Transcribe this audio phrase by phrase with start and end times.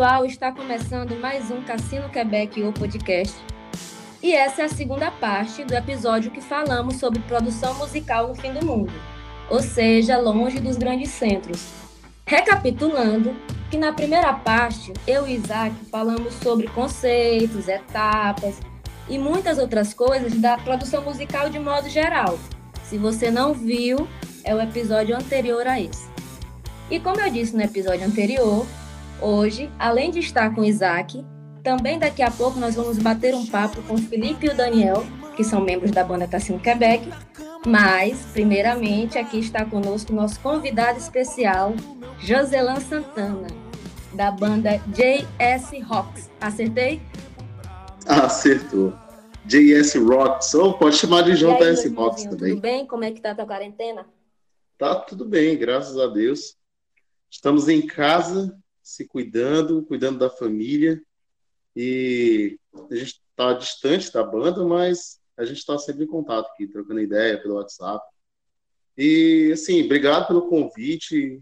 [0.00, 3.36] pessoal, está começando mais um Cassino Quebec, o podcast.
[4.22, 8.50] E essa é a segunda parte do episódio que falamos sobre produção musical no fim
[8.50, 8.90] do mundo,
[9.50, 11.66] ou seja, longe dos grandes centros.
[12.24, 13.36] Recapitulando,
[13.70, 18.58] que na primeira parte, eu e Isaac falamos sobre conceitos, etapas
[19.06, 22.38] e muitas outras coisas da produção musical de modo geral.
[22.84, 24.08] Se você não viu,
[24.44, 26.08] é o episódio anterior a esse.
[26.90, 28.66] E como eu disse no episódio anterior,
[29.22, 31.24] hoje, além de estar com o Isaac,
[31.62, 35.04] também daqui a pouco nós vamos bater um papo com o Felipe e o Daniel,
[35.36, 37.08] que são membros da banda Cassino Quebec.
[37.66, 41.74] Mas, primeiramente, aqui está conosco nosso convidado especial,
[42.18, 43.48] Joselan Santana,
[44.14, 46.30] da banda JS Rocks.
[46.40, 47.00] Acertei?
[48.06, 48.94] Acertou.
[49.44, 52.50] JS Rocks, ou pode chamar de JS Rocks também.
[52.50, 52.86] Tudo bem?
[52.86, 54.06] Como é que tá a tua quarentena?
[54.78, 56.56] Tá tudo bem, graças a Deus.
[57.30, 58.58] Estamos em casa,
[58.90, 61.00] se cuidando, cuidando da família.
[61.76, 62.58] E
[62.90, 67.00] a gente está distante da banda, mas a gente está sempre em contato aqui, trocando
[67.00, 68.04] ideia pelo WhatsApp.
[68.98, 71.40] E, assim, obrigado pelo convite.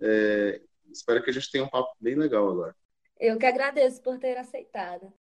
[0.00, 2.74] É, espero que a gente tenha um papo bem legal agora.
[3.18, 5.12] Eu que agradeço por ter aceitado.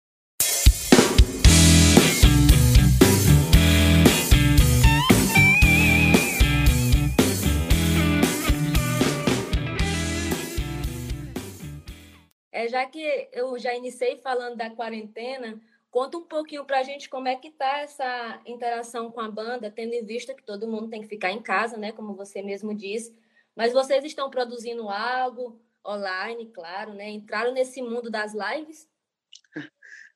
[12.51, 15.61] É, já que eu já iniciei falando da quarentena,
[15.91, 19.71] conta um pouquinho para a gente como é que tá essa interação com a banda,
[19.71, 22.75] tendo em vista que todo mundo tem que ficar em casa, né, como você mesmo
[22.75, 23.15] disse.
[23.55, 27.11] Mas vocês estão produzindo algo online, claro, né?
[27.11, 28.89] Entraram nesse mundo das lives?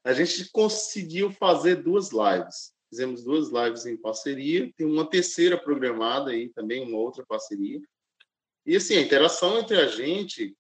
[0.04, 2.72] A gente conseguiu fazer duas lives.
[2.88, 7.80] Fizemos duas lives em parceria, tem uma terceira programada aí também, uma outra parceria.
[8.66, 10.54] E assim, a interação entre a gente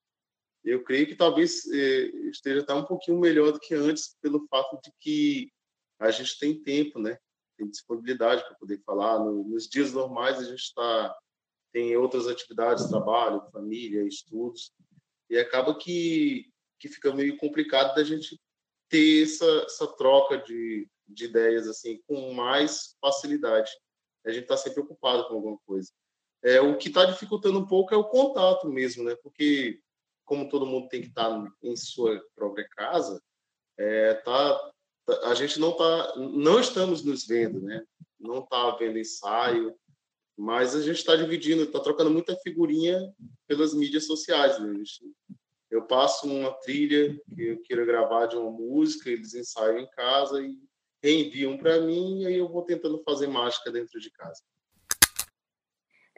[0.64, 4.78] eu creio que talvez eh, esteja até um pouquinho melhor do que antes, pelo fato
[4.82, 5.52] de que
[5.98, 7.18] a gente tem tempo, né?
[7.56, 9.18] Tem disponibilidade para poder falar.
[9.18, 11.16] No, nos dias normais a gente está
[11.72, 14.72] tem outras atividades, trabalho, família, estudos,
[15.30, 18.36] e acaba que que fica meio complicado da gente
[18.88, 23.70] ter essa, essa troca de, de ideias assim com mais facilidade.
[24.26, 25.90] A gente está sempre ocupado com alguma coisa.
[26.42, 29.14] É, o que está dificultando um pouco é o contato mesmo, né?
[29.22, 29.80] Porque
[30.32, 33.22] como todo mundo tem que estar tá em sua própria casa,
[33.76, 34.72] é, tá,
[35.04, 37.84] tá, a gente não tá, não estamos nos vendo, né?
[38.18, 39.74] Não está vendo ensaio,
[40.34, 42.98] mas a gente está dividindo, está trocando muita figurinha
[43.46, 44.72] pelas mídias sociais, né?
[45.70, 50.40] Eu passo uma trilha que eu queira gravar de uma música, eles ensaiam em casa
[50.40, 50.56] e
[51.02, 54.42] reenviam para mim, e aí eu vou tentando fazer mágica dentro de casa.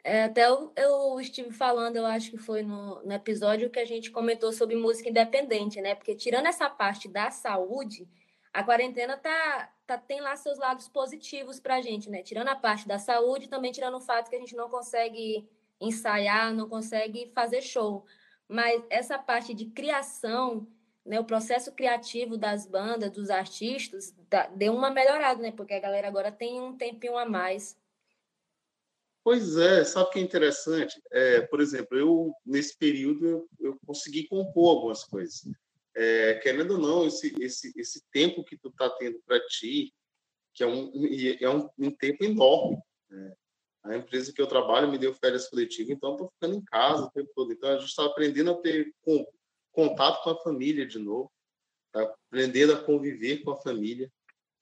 [0.07, 3.85] É, até eu, eu, estive falando, eu acho que foi no, no, episódio que a
[3.85, 5.95] gente comentou sobre música independente, né?
[5.95, 8.07] Porque tirando essa parte da saúde,
[8.53, 12.21] a quarentena tá, tá, tem lá seus lados positivos para a gente, né?
[12.21, 15.49] Tirando a parte da saúde, também tirando o fato que a gente não consegue
[15.81, 18.05] ensaiar, não consegue fazer show.
[18.47, 20.67] Mas essa parte de criação,
[21.03, 21.19] né?
[21.19, 24.13] O processo criativo das bandas, dos artistas,
[24.55, 25.51] deu uma melhorada, né?
[25.51, 27.75] Porque a galera agora tem um tempinho a mais
[29.25, 31.01] Pois é, sabe o que é interessante?
[31.11, 35.41] É, por exemplo, eu nesse período eu, eu consegui compor algumas coisas.
[35.95, 39.91] É, querendo ou não, esse, esse, esse tempo que tu tá tendo para ti,
[40.53, 40.91] que é um,
[41.41, 42.77] é um, um tempo enorme.
[43.09, 43.35] Né?
[43.85, 47.09] A empresa que eu trabalho me deu férias coletivas, então estou ficando em casa o
[47.09, 47.51] tempo todo.
[47.51, 49.25] Então a gente está aprendendo a ter com,
[49.71, 51.31] contato com a família de novo,
[51.91, 54.07] tá aprendendo a conviver com a família.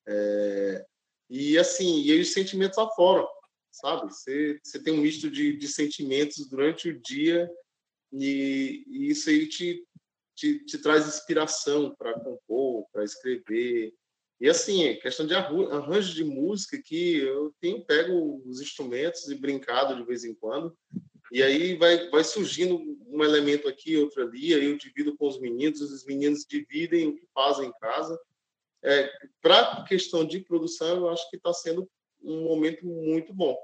[0.08, 0.86] É,
[1.30, 3.28] e assim, e aí os sentimentos afloram
[3.74, 4.14] sabe?
[4.14, 7.50] Você, você tem um misto de, de sentimentos durante o dia
[8.12, 9.84] e, e isso aí te,
[10.36, 13.94] te, te traz inspiração para compor, para escrever.
[14.40, 19.36] E assim, é questão de arranjo de música que eu tenho pego os instrumentos e
[19.36, 20.78] brincado de vez em quando.
[21.32, 25.40] E aí vai, vai surgindo um elemento aqui, outro ali, aí eu divido com os
[25.40, 28.20] meninos, os meninos dividem o que fazem em casa.
[28.84, 29.10] É,
[29.42, 31.90] para questão de produção, eu acho que está sendo
[32.24, 33.58] um momento muito bom.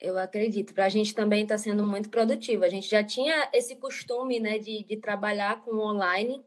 [0.00, 0.72] Eu acredito.
[0.72, 2.64] Para a gente também está sendo muito produtivo.
[2.64, 6.44] A gente já tinha esse costume né, de, de trabalhar com online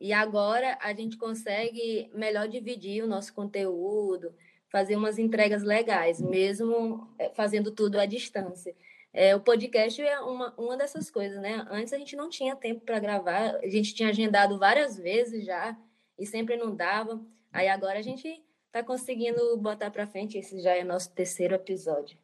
[0.00, 4.34] e agora a gente consegue melhor dividir o nosso conteúdo,
[4.68, 8.74] fazer umas entregas legais, mesmo é, fazendo tudo à distância.
[9.12, 11.66] É, o podcast é uma, uma dessas coisas, né?
[11.70, 15.76] Antes a gente não tinha tempo para gravar, a gente tinha agendado várias vezes já
[16.18, 17.20] e sempre não dava.
[17.52, 20.38] Aí agora a gente está conseguindo botar para frente.
[20.38, 22.16] Esse já é nosso terceiro episódio.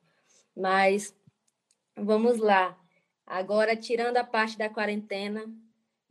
[0.57, 1.15] Mas
[1.97, 2.79] vamos lá.
[3.27, 5.45] Agora, tirando a parte da quarentena,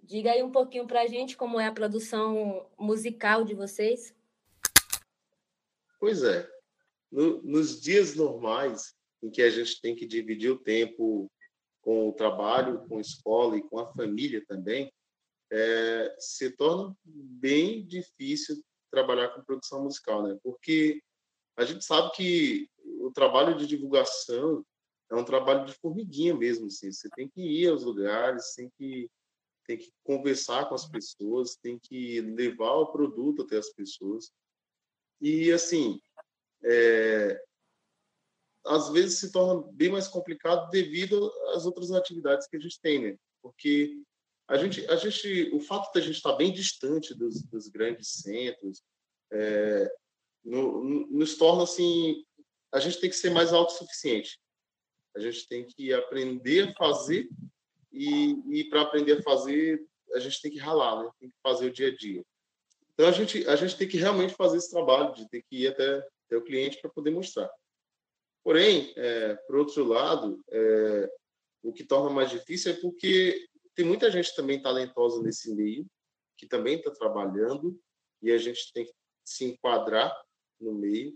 [0.06, 4.14] Diga aí um pouquinho para a gente como é a produção musical de vocês.
[5.98, 6.48] Pois é.
[7.10, 11.32] No, nos dias normais, em que a gente tem que dividir o tempo
[11.82, 14.92] com o trabalho, com a escola e com a família também,
[15.50, 18.62] é, se torna bem difícil
[18.94, 20.38] trabalhar com produção musical, né?
[20.44, 21.02] Porque
[21.58, 22.70] a gente sabe que
[23.02, 24.64] o trabalho de divulgação
[25.12, 26.92] é um trabalho de formiguinha mesmo, assim.
[26.92, 29.10] Você tem que ir aos lugares, tem que
[29.66, 34.30] tem que conversar com as pessoas, tem que levar o produto até as pessoas.
[35.22, 36.02] E assim,
[36.66, 37.42] é,
[38.66, 43.02] às vezes se torna bem mais complicado devido às outras atividades que a gente tem,
[43.02, 43.18] né?
[43.42, 44.04] Porque
[44.48, 48.10] a gente, a gente, o fato de a gente estar bem distante dos, dos grandes
[48.10, 48.84] centros,
[49.32, 49.92] é,
[50.44, 52.24] no, no, nos torna assim,
[52.72, 54.40] a gente tem que ser mais autossuficiente.
[55.16, 57.30] A gente tem que aprender a fazer
[57.92, 61.10] e, e para aprender a fazer a gente tem que ralar, né?
[61.20, 62.24] Tem que fazer o dia a dia.
[62.94, 65.68] Então a gente a gente tem que realmente fazer esse trabalho de ter que ir
[65.68, 67.50] até, até o cliente para poder mostrar.
[68.44, 71.10] Porém, é, por outro lado, é,
[71.64, 75.86] o que torna mais difícil é porque tem muita gente também talentosa nesse meio,
[76.38, 77.80] que também está trabalhando,
[78.22, 78.94] e a gente tem que
[79.26, 80.14] se enquadrar
[80.60, 81.16] no meio,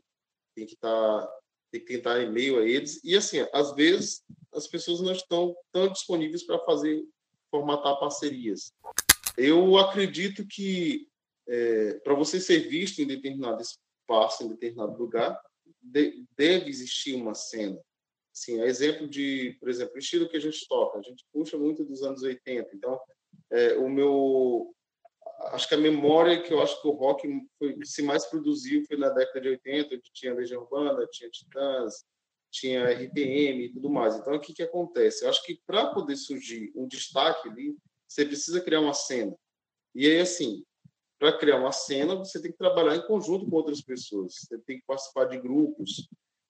[0.55, 1.39] tem que estar tá,
[1.71, 3.01] tem que em meio a eles.
[3.03, 4.23] E assim, às vezes
[4.53, 7.05] as pessoas não estão tão disponíveis para fazer
[7.49, 8.73] formatar parcerias.
[9.37, 11.07] Eu acredito que
[11.47, 15.39] é, para você ser visto em determinado espaço, em determinado lugar,
[15.81, 17.79] de, deve existir uma cena.
[18.49, 20.99] É exemplo de, por exemplo, o estilo que a gente toca.
[20.99, 22.69] A gente puxa muito dos anos 80.
[22.75, 22.99] Então,
[23.51, 24.73] é, o meu
[25.51, 27.27] acho que a memória que eu acho que o rock
[27.59, 32.03] foi, se mais produziu foi na década de 80, onde tinha Legião Urbana, tinha Titãs,
[32.51, 34.15] tinha RPM e tudo mais.
[34.15, 35.23] Então, o que, que acontece?
[35.23, 39.35] Eu acho que para poder surgir um destaque ali, você precisa criar uma cena.
[39.93, 40.63] E aí, assim,
[41.19, 44.79] para criar uma cena, você tem que trabalhar em conjunto com outras pessoas, você tem
[44.79, 46.07] que participar de grupos.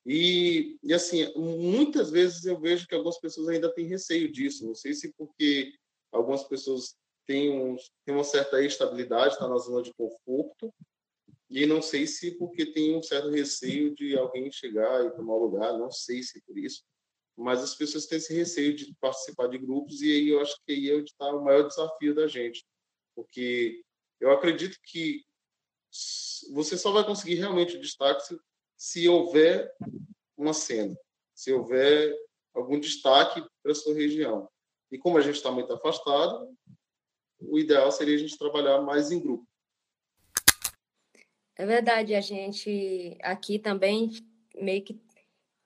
[0.09, 4.65] E, e assim, muitas vezes eu vejo que algumas pessoas ainda têm receio disso.
[4.65, 5.73] Não sei se porque
[6.13, 6.95] algumas pessoas
[7.25, 7.75] têm, um,
[8.05, 10.73] têm uma certa estabilidade, está na zona de conforto,
[11.49, 15.43] e não sei se porque tem um certo receio de alguém chegar e tomar o
[15.43, 16.83] lugar, não sei se por isso,
[17.35, 20.71] mas as pessoas têm esse receio de participar de grupos e aí eu acho que
[20.71, 22.65] aí é onde está o maior desafio da gente,
[23.13, 23.81] porque
[24.19, 25.21] eu acredito que
[26.51, 28.37] você só vai conseguir realmente o destaque se,
[28.77, 29.73] se houver
[30.37, 30.95] uma cena,
[31.33, 32.15] se houver
[32.53, 34.47] algum destaque para sua região.
[34.91, 36.55] E como a gente está muito afastado,
[37.39, 39.45] o ideal seria a gente trabalhar mais em grupo.
[41.55, 44.11] É verdade, a gente aqui também
[44.55, 45.01] meio que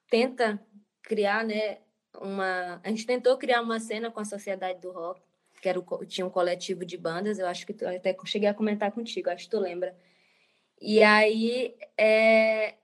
[0.10, 0.66] tenta
[1.02, 1.80] criar, né,
[2.19, 2.80] uma...
[2.84, 5.22] A gente tentou criar uma cena com a Sociedade do Rock,
[5.62, 6.06] que era o...
[6.06, 7.86] tinha um coletivo de bandas, eu acho que tu...
[7.86, 9.98] até cheguei a comentar contigo, acho que tu lembra.
[10.80, 12.75] E aí, é...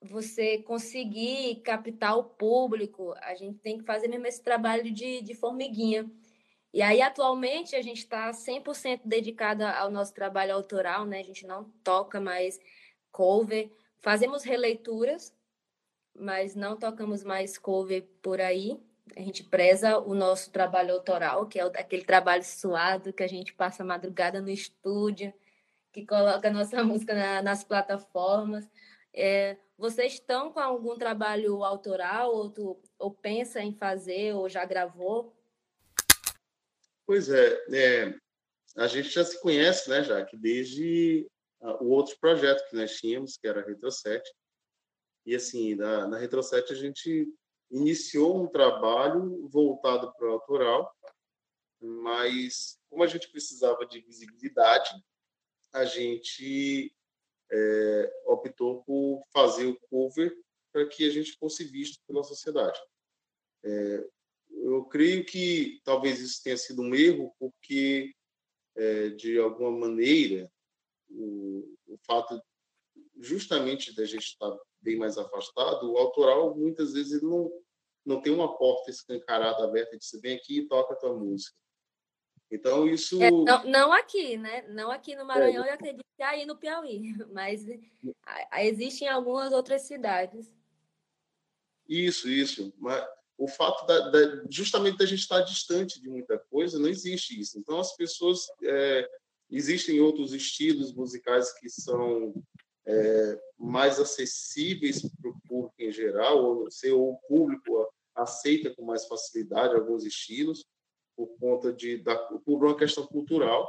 [0.00, 5.34] você conseguir captar o público, a gente tem que fazer mesmo esse trabalho de, de
[5.34, 6.08] formiguinha.
[6.72, 11.20] E aí, atualmente, a gente está 100% dedicada ao nosso trabalho autoral, né?
[11.20, 12.60] A gente não toca mais
[13.10, 13.70] cover.
[13.98, 15.34] Fazemos releituras,
[16.14, 18.78] mas não tocamos mais cover por aí.
[19.16, 23.54] A gente preza o nosso trabalho autoral, que é aquele trabalho suado que a gente
[23.54, 25.32] passa a madrugada no estúdio,
[25.90, 28.68] que coloca a nossa música na, nas plataformas.
[29.20, 34.64] É, vocês estão com algum trabalho autoral ou, tu, ou pensa em fazer ou já
[34.64, 35.36] gravou?
[37.04, 38.14] Pois é, é,
[38.76, 41.28] a gente já se conhece, né, já que desde
[41.80, 44.22] o outro projeto que nós tínhamos, que era a Retroset.
[45.26, 47.26] E assim, na, na Retroset a gente
[47.72, 50.94] iniciou um trabalho voltado para o autoral,
[51.80, 54.90] mas como a gente precisava de visibilidade,
[55.72, 56.94] a gente
[57.50, 60.36] é, optou por fazer o cover
[60.72, 62.78] para que a gente fosse visto pela sociedade.
[63.64, 64.08] É,
[64.50, 68.14] eu creio que talvez isso tenha sido um erro, porque,
[68.76, 70.50] é, de alguma maneira,
[71.08, 72.40] o, o fato
[73.20, 77.50] justamente da gente estar bem mais afastado, o autoral muitas vezes não,
[78.04, 81.56] não tem uma porta escancarada aberta de você vem aqui e toca a tua música.
[82.50, 83.22] Então, isso.
[83.22, 84.62] É, não, não, aqui, né?
[84.68, 87.02] Não aqui no Maranhão, é, eu acredito que aí no Piauí,
[87.32, 87.66] mas
[88.58, 90.54] existem algumas outras cidades.
[91.88, 92.72] Isso, isso.
[92.78, 97.38] Mas o fato da, da, justamente da gente estar distante de muita coisa, não existe
[97.38, 97.58] isso.
[97.58, 98.46] Então, as pessoas.
[98.62, 99.08] É,
[99.50, 102.34] existem outros estilos musicais que são
[102.86, 108.84] é, mais acessíveis para o público em geral, ou, sei, ou o público aceita com
[108.84, 110.64] mais facilidade alguns estilos.
[111.18, 113.68] Por conta de da, por uma questão cultural.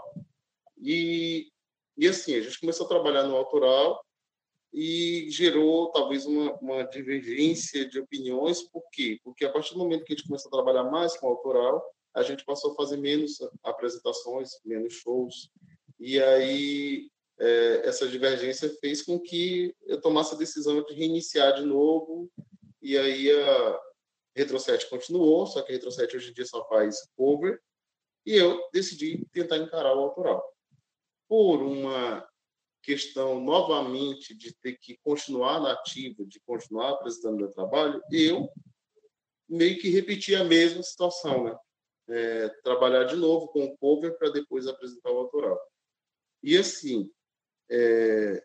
[0.78, 1.48] E
[1.98, 4.06] e assim a gente começou a trabalhar no autoral
[4.72, 8.62] e gerou talvez uma, uma divergência de opiniões.
[8.62, 9.20] Por quê?
[9.24, 12.24] Porque a partir do momento que a gente começou a trabalhar mais com autoral a
[12.24, 15.50] gente passou a fazer menos apresentações menos shows.
[16.00, 21.64] E aí é, essa divergência fez com que eu tomasse a decisão de reiniciar de
[21.64, 22.30] novo.
[22.82, 23.80] E aí a
[24.36, 27.60] Retroset continuou, só que Retroset hoje em dia só faz cover
[28.26, 30.44] e eu decidi tentar encarar o autoral.
[31.28, 32.28] Por uma
[32.82, 38.50] questão novamente de ter que continuar na ativa, de continuar apresentando meu trabalho, eu
[39.48, 41.58] meio que repeti a mesma situação, né?
[42.12, 45.60] É, trabalhar de novo com o cover para depois apresentar o autoral.
[46.42, 47.12] E assim,
[47.70, 48.44] é,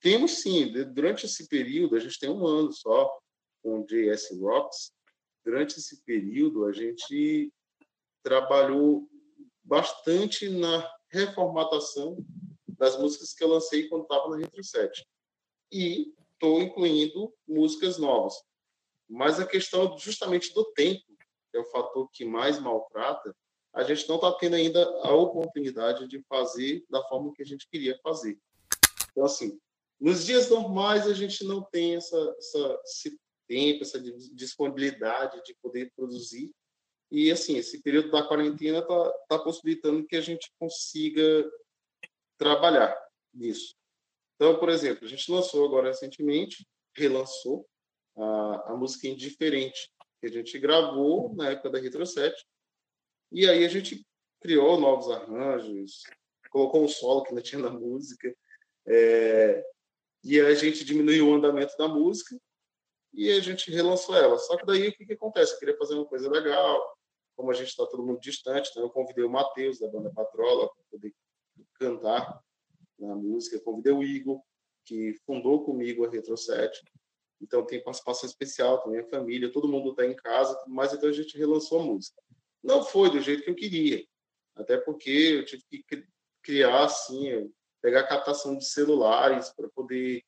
[0.00, 3.10] temos sim, durante esse período, a gente tem um ano só
[3.64, 4.92] com JS Rocks,
[5.42, 7.50] durante esse período a gente
[8.22, 9.08] trabalhou
[9.62, 12.18] bastante na reformatação
[12.68, 15.06] das músicas que eu lancei quando estava na Retro 7.
[15.72, 18.34] E estou incluindo músicas novas.
[19.08, 21.02] Mas a questão justamente do tempo,
[21.50, 23.34] que é o fator que mais maltrata,
[23.72, 27.66] a gente não está tendo ainda a oportunidade de fazer da forma que a gente
[27.68, 28.38] queria fazer.
[29.10, 29.58] Então, assim,
[30.00, 34.00] nos dias normais a gente não tem essa, essa, esse tempo, essa
[34.32, 36.50] disponibilidade de poder produzir.
[37.10, 41.50] E, assim, esse período da quarentena está tá possibilitando que a gente consiga
[42.38, 42.96] trabalhar
[43.32, 43.74] nisso.
[44.36, 47.66] Então, por exemplo, a gente lançou agora recentemente, relançou
[48.16, 52.34] a, a música Indiferente, que a gente gravou na época da Retro 7,
[53.32, 54.04] e aí a gente
[54.40, 56.02] criou novos arranjos,
[56.50, 58.34] colocou um solo que não tinha na música,
[58.86, 59.64] é,
[60.22, 62.36] e a gente diminuiu o andamento da música
[63.14, 64.36] e a gente relançou ela.
[64.38, 65.54] Só que daí o que, que acontece?
[65.54, 66.96] Eu queria fazer uma coisa legal,
[67.36, 70.68] como a gente está todo mundo distante, então eu convidei o Matheus, da banda Patrola,
[70.68, 71.14] para poder
[71.74, 72.40] cantar
[72.98, 74.40] na música, convidei o Igor,
[74.84, 76.82] que fundou comigo a Retro 7,
[77.40, 81.12] então tem participação especial também, a família, todo mundo está em casa, mas então a
[81.12, 82.20] gente relançou a música.
[82.62, 84.04] Não foi do jeito que eu queria,
[84.54, 86.06] até porque eu tive que
[86.42, 87.50] criar, assim,
[87.82, 90.22] pegar captação de celulares para poder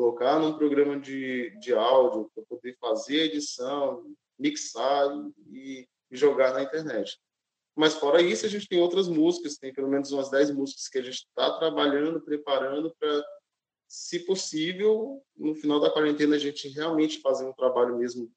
[0.00, 4.02] colocar num programa de, de áudio, para poder fazer a edição,
[4.38, 5.06] mixar
[5.52, 7.20] e, e, jogar na internet.
[7.76, 10.98] Mas fora isso, a gente tem outras músicas, tem pelo menos umas 10 músicas que
[10.98, 13.22] a gente está trabalhando, preparando para,
[13.86, 18.32] se possível, no final da quarentena a gente realmente fazer um trabalho mesmo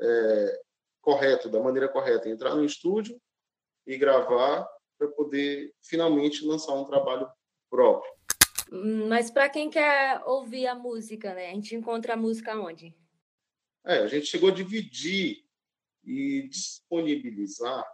[0.00, 0.60] é,
[1.02, 3.20] correto, da maneira correta, entrar no estúdio
[3.86, 4.66] e gravar
[4.98, 7.30] para poder finalmente lançar um trabalho
[7.68, 8.15] próprio.
[8.70, 11.50] Mas para quem quer ouvir a música, né?
[11.50, 12.94] A gente encontra a música onde?
[13.84, 15.44] É, a gente chegou a dividir
[16.04, 17.84] e disponibilizar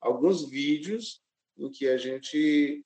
[0.00, 1.22] alguns vídeos
[1.56, 2.84] em que a gente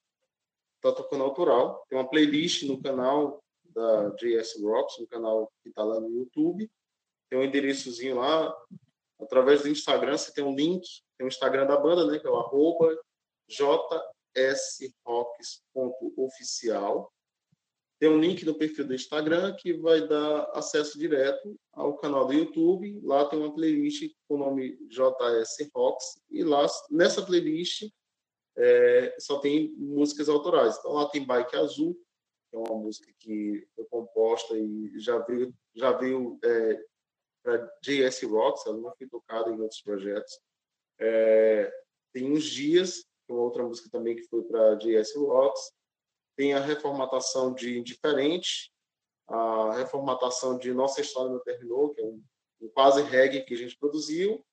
[0.77, 1.85] está tocando autoral.
[1.89, 6.71] Tem uma playlist no canal da JS Rocks, um canal que está lá no YouTube.
[7.31, 8.55] Tem um endereçozinho lá,
[9.19, 10.87] através do Instagram, você tem um link,
[11.17, 12.37] tem o Instagram da banda, né, que é o
[14.35, 17.11] jsrocks.oficial.
[18.03, 22.33] Tem um link no perfil do Instagram que vai dar acesso direto ao canal do
[22.33, 23.01] YouTube.
[23.01, 27.89] Lá tem uma playlist com o nome JS Rocks e lá nessa playlist
[28.59, 30.77] é, só tem músicas autorais.
[30.79, 31.95] Então lá tem Bike Azul,
[32.51, 36.85] que é uma música que foi composta e já veio já veio é,
[37.41, 40.41] para JS Rocks, ela não foi tocada em outros projetos.
[40.99, 41.73] É,
[42.13, 45.71] tem uns dias, uma outra música também que foi para JS Rocks.
[46.37, 48.73] Tem a reformatação de Indiferente,
[49.29, 52.23] a reformatação de Nossa História Não Terminou, que é um,
[52.61, 54.45] um quase reggae que a gente produziu.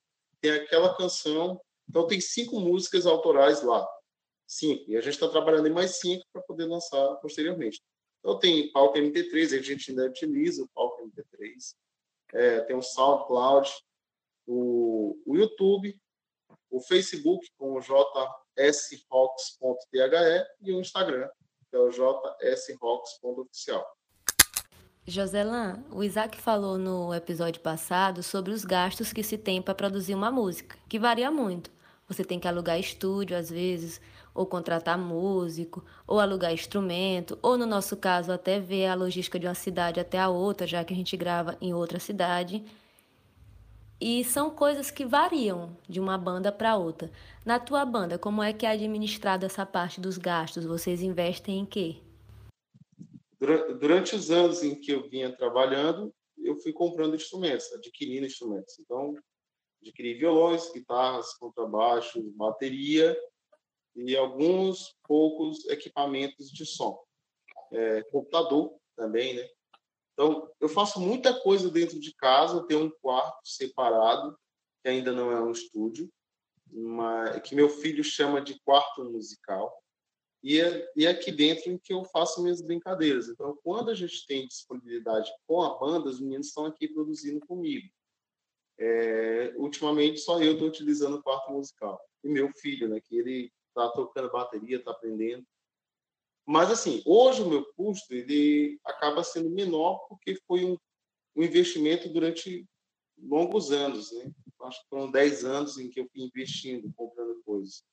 [0.41, 1.59] Tem aquela canção.
[1.89, 3.87] Então, tem cinco músicas autorais lá.
[4.47, 4.89] Cinco.
[4.89, 7.81] E a gente está trabalhando em mais cinco para poder lançar posteriormente.
[8.19, 11.75] Então, tem palco MP3, a gente ainda utiliza o palco MP3
[12.33, 13.69] é, tem o SoundCloud,
[14.47, 15.99] o, o YouTube,
[16.69, 18.37] o Facebook com o jsrocks.dhe
[20.61, 21.27] e o Instagram,
[21.69, 23.85] que é o jsrocks.oficial.
[25.05, 30.13] Joselan, o Isaac falou no episódio passado sobre os gastos que se tem para produzir
[30.13, 31.71] uma música, que varia muito.
[32.07, 33.99] Você tem que alugar estúdio às vezes,
[34.33, 39.47] ou contratar músico, ou alugar instrumento, ou no nosso caso até ver a logística de
[39.47, 42.63] uma cidade até a outra, já que a gente grava em outra cidade.
[44.01, 47.11] E são coisas que variam de uma banda para outra.
[47.45, 50.63] Na tua banda, como é que é administrada essa parte dos gastos?
[50.63, 51.97] Vocês investem em quê?
[53.79, 58.79] Durante os anos em que eu vinha trabalhando, eu fui comprando instrumentos, adquirindo instrumentos.
[58.79, 59.15] Então,
[59.81, 63.17] adquiri violões, guitarras, contrabaixo, bateria
[63.95, 66.97] e alguns poucos equipamentos de som.
[67.71, 69.45] É, computador também, né?
[70.19, 74.37] Então, eu faço muita coisa dentro de casa, tenho um quarto separado,
[74.83, 76.11] que ainda não é um estúdio,
[76.69, 79.73] uma, que meu filho chama de quarto musical.
[80.43, 83.29] E é, e é aqui dentro em que eu faço minhas brincadeiras.
[83.29, 87.87] Então, quando a gente tem disponibilidade com a banda, os meninos estão aqui produzindo comigo.
[88.77, 91.97] É, ultimamente, só eu estou utilizando o quarto musical.
[92.25, 95.47] E meu filho, né, que ele está tocando bateria, está aprendendo.
[96.51, 100.75] Mas, assim, hoje o meu custo ele acaba sendo menor porque foi um,
[101.35, 102.67] um investimento durante
[103.21, 104.31] longos anos, né?
[104.63, 107.83] Acho que foram 10 anos em que eu fui investindo, comprando coisas.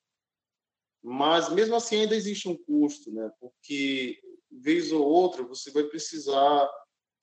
[1.03, 3.31] Mas, mesmo assim, ainda existe um custo, né?
[3.39, 4.19] Porque,
[4.51, 6.67] vez ou outra, você vai precisar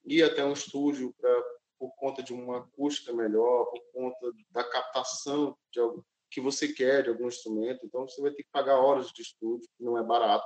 [0.05, 1.43] ir até um estúdio para
[1.79, 7.01] por conta de uma acústica melhor, por conta da captação de algo que você quer
[7.01, 7.83] de algum instrumento.
[7.87, 10.45] Então, você vai ter que pagar horas de estúdio, que não é barato.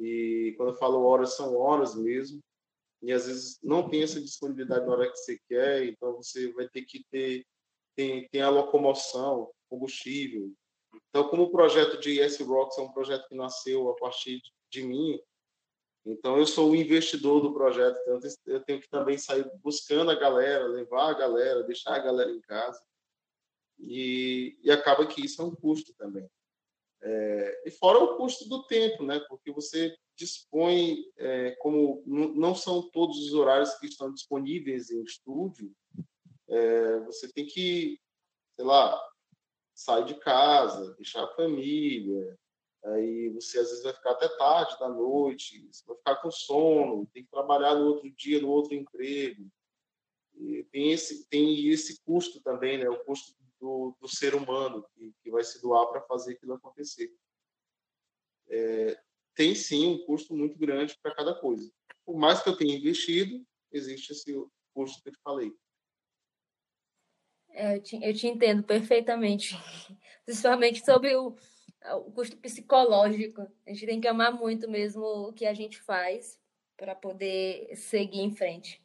[0.00, 2.40] E quando eu falo horas, são horas mesmo.
[3.02, 6.68] E às vezes não tem essa disponibilidade na hora que você quer, então você vai
[6.68, 7.46] ter que ter
[7.96, 10.52] tem, tem a locomoção, combustível.
[11.08, 14.40] Então, como o projeto de S Rocks é um projeto que nasceu a partir
[14.70, 15.20] de mim,
[16.04, 20.14] então eu sou o investidor do projeto, então eu tenho que também sair buscando a
[20.14, 22.82] galera, levar a galera, deixar a galera em casa.
[23.78, 26.28] E, e acaba que isso é um custo também.
[27.02, 29.20] É, e fora o custo do tempo, né?
[29.28, 35.72] Porque você dispõe, é, como não são todos os horários que estão disponíveis em estúdio,
[36.48, 37.98] é, você tem que,
[38.56, 39.00] sei lá,
[39.74, 42.38] sair de casa, deixar a família,
[42.84, 47.08] aí você às vezes vai ficar até tarde da noite, você vai ficar com sono,
[47.14, 49.48] tem que trabalhar no outro dia, no outro emprego.
[50.34, 52.88] E tem esse, tem esse custo também, né?
[52.88, 57.12] O custo do, do ser humano que, que vai se doar para fazer aquilo acontecer.
[58.48, 59.00] É,
[59.34, 61.70] tem sim um custo muito grande para cada coisa.
[62.04, 64.34] Por mais que eu tenha investido, existe esse
[64.74, 65.52] custo que eu te falei.
[67.50, 69.54] É, eu, te, eu te entendo perfeitamente,
[70.24, 71.36] principalmente sobre o,
[72.06, 73.42] o custo psicológico.
[73.66, 76.38] A gente tem que amar muito mesmo o que a gente faz
[76.76, 78.82] para poder seguir em frente.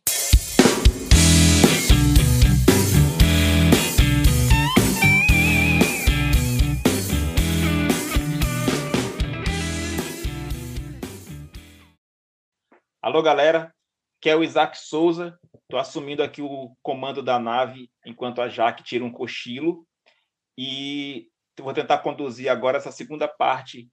[13.06, 13.72] Alô, galera.
[14.20, 15.40] Que é o Isaac Souza.
[15.62, 19.86] Estou assumindo aqui o comando da nave enquanto a Jaque tira um cochilo.
[20.58, 23.88] E vou tentar conduzir agora essa segunda parte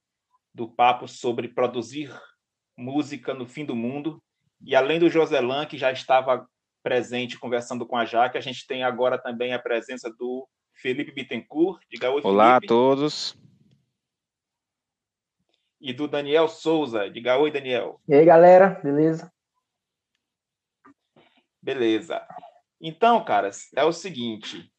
[0.54, 2.10] do papo sobre produzir
[2.74, 4.18] música no fim do mundo.
[4.64, 6.48] E além do Joselan, que já estava
[6.82, 11.82] presente conversando com a Jaque, a gente tem agora também a presença do Felipe Bittencourt.
[11.90, 12.64] Diga oi, Olá Felipe.
[12.64, 13.36] a todos.
[15.82, 17.10] E do Daniel Souza.
[17.10, 18.00] Diga oi, Daniel.
[18.06, 19.32] E aí, galera, beleza?
[21.60, 22.24] Beleza.
[22.80, 24.72] Então, caras, é o seguinte: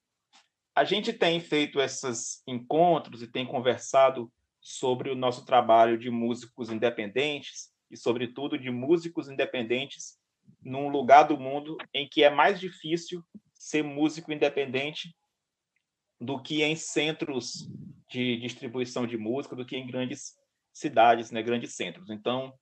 [0.74, 6.70] a gente tem feito esses encontros e tem conversado sobre o nosso trabalho de músicos
[6.70, 10.18] independentes e, sobretudo, de músicos independentes
[10.62, 13.22] num lugar do mundo em que é mais difícil
[13.54, 15.14] ser músico independente
[16.20, 17.70] do que em centros
[18.10, 20.42] de distribuição de música, do que em grandes
[20.74, 22.10] cidades, né, grandes centros.
[22.10, 22.54] Então,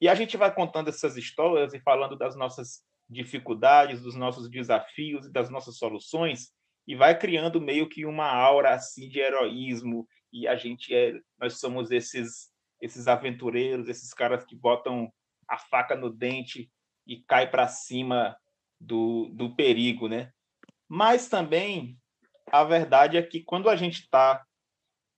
[0.00, 5.26] e a gente vai contando essas histórias e falando das nossas dificuldades, dos nossos desafios
[5.26, 6.52] e das nossas soluções
[6.86, 11.58] e vai criando meio que uma aura assim de heroísmo e a gente é nós
[11.58, 15.10] somos esses esses aventureiros, esses caras que botam
[15.48, 16.70] a faca no dente
[17.06, 18.36] e cai para cima
[18.78, 20.30] do, do perigo, né?
[20.86, 21.98] Mas também
[22.52, 24.44] a verdade é que quando a gente está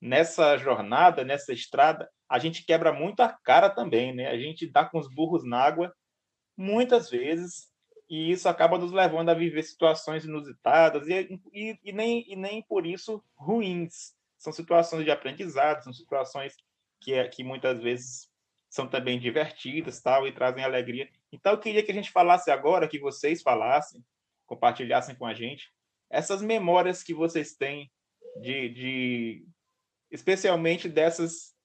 [0.07, 4.29] nessa jornada, nessa estrada, a gente quebra muito a cara também, né?
[4.29, 5.95] A gente dá com os burros na água
[6.57, 7.69] muitas vezes
[8.09, 12.63] e isso acaba nos levando a viver situações inusitadas e, e, e, nem, e nem
[12.63, 14.15] por isso ruins.
[14.39, 16.55] São situações de aprendizado, são situações
[17.01, 18.31] que, é, que muitas vezes
[18.71, 21.09] são também divertidas tal, e trazem alegria.
[21.33, 24.05] Então, eu queria que a gente falasse agora, que vocês falassem,
[24.47, 25.73] compartilhassem com a gente,
[26.11, 27.91] essas memórias que vocês têm
[28.41, 29.47] de, de
[30.11, 31.57] especialmente dessas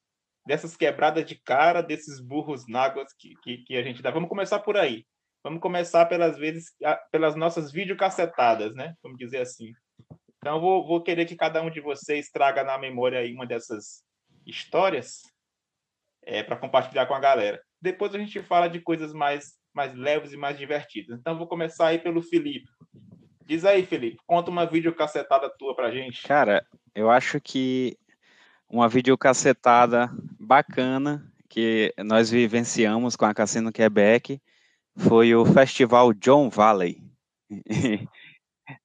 [0.46, 4.12] dessas quebradas de cara, desses burros náguas que, que, que a gente dá.
[4.12, 5.06] Vamos começar por aí.
[5.44, 6.76] Vamos começar pelas vezes,
[7.12, 8.96] pelas nossas videocassetadas, né?
[9.02, 9.72] Vamos dizer assim.
[10.38, 14.04] Então, vou, vou querer que cada um de vocês traga na memória aí uma dessas
[14.46, 15.22] histórias
[16.24, 17.62] é, para compartilhar com a galera.
[17.82, 21.20] Depois a gente fala de coisas mais, mais leves e mais divertidas.
[21.20, 22.70] Então, vou começar aí pelo Felipe.
[23.46, 26.24] Diz aí, Felipe, conta uma videocassetada tua pra gente.
[26.24, 27.98] Cara, eu acho que
[28.72, 34.42] uma videocassetada bacana que nós vivenciamos com a Cassino Quebec
[34.98, 37.04] foi o Festival John Valley,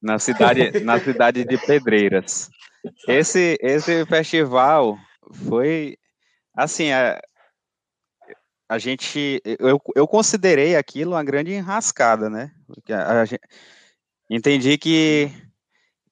[0.03, 2.51] na cidade, na cidade de Pedreiras.
[3.07, 4.99] Esse, esse festival
[5.47, 5.97] foi,
[6.53, 7.21] assim, a,
[8.69, 12.51] a gente, eu, eu considerei aquilo uma grande enrascada, né?
[12.91, 13.25] A, a,
[14.29, 15.31] entendi que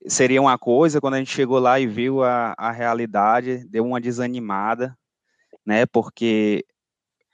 [0.07, 4.01] seria uma coisa, quando a gente chegou lá e viu a, a realidade, deu uma
[4.01, 4.97] desanimada,
[5.65, 5.87] né?
[5.87, 6.65] Porque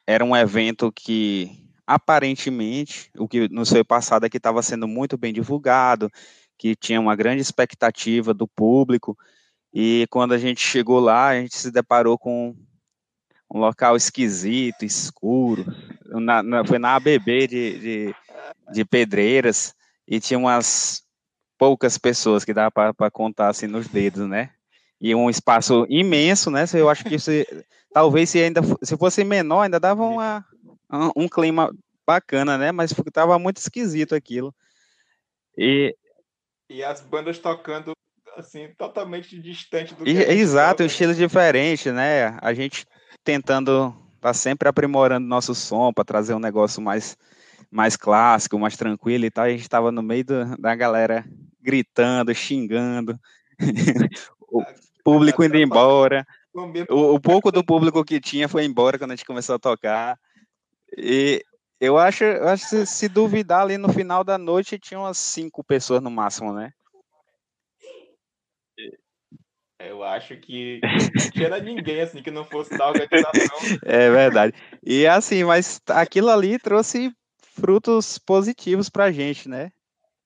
[0.06, 5.18] era um evento que aparentemente, o que no seu passado é que estava sendo muito
[5.18, 6.09] bem divulgado,
[6.56, 9.18] que tinha uma grande expectativa do público,
[9.74, 12.54] e quando a gente chegou lá, a gente se deparou com
[13.52, 15.64] um local esquisito, escuro,
[16.06, 18.14] na, na, foi na ABB de, de,
[18.72, 19.74] de Pedreiras,
[20.06, 21.02] e tinha umas
[21.61, 24.49] poucas pessoas que dá para contar assim nos dedos, né?
[24.99, 26.64] E um espaço imenso, né?
[26.73, 27.46] Eu acho que se,
[27.92, 30.42] talvez se ainda se fosse menor, ainda dava uma,
[31.14, 31.70] um clima
[32.07, 32.73] bacana, né?
[32.73, 34.55] Mas estava muito esquisito aquilo.
[35.55, 35.94] E,
[36.70, 37.92] e as bandas tocando
[38.38, 42.38] assim totalmente distante do que e, exato, um estilo diferente, né?
[42.40, 42.87] A gente
[43.23, 47.18] tentando tá sempre aprimorando nosso som para trazer um negócio mais
[47.70, 49.46] mais clássico, mais tranquilo e tal.
[49.46, 51.23] E a gente estava no meio do, da galera
[51.61, 53.18] gritando, xingando,
[54.51, 54.64] o
[55.05, 56.27] público indo embora.
[56.88, 60.18] O, o, pouco do público que tinha foi embora quando a gente começou a tocar.
[60.96, 61.44] E
[61.81, 65.62] eu acho, eu acho que se, duvidar ali no final da noite tinha umas cinco
[65.62, 66.73] pessoas no máximo, né?
[69.79, 73.31] Eu acho que não tinha ninguém assim que não fosse da organização.
[73.87, 74.55] É verdade.
[74.85, 79.73] E assim, mas aquilo ali trouxe frutos positivos pra gente, né?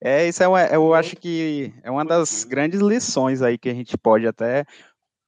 [0.06, 3.74] É, isso é uma, eu acho que é uma das grandes lições aí que a
[3.74, 4.66] gente pode até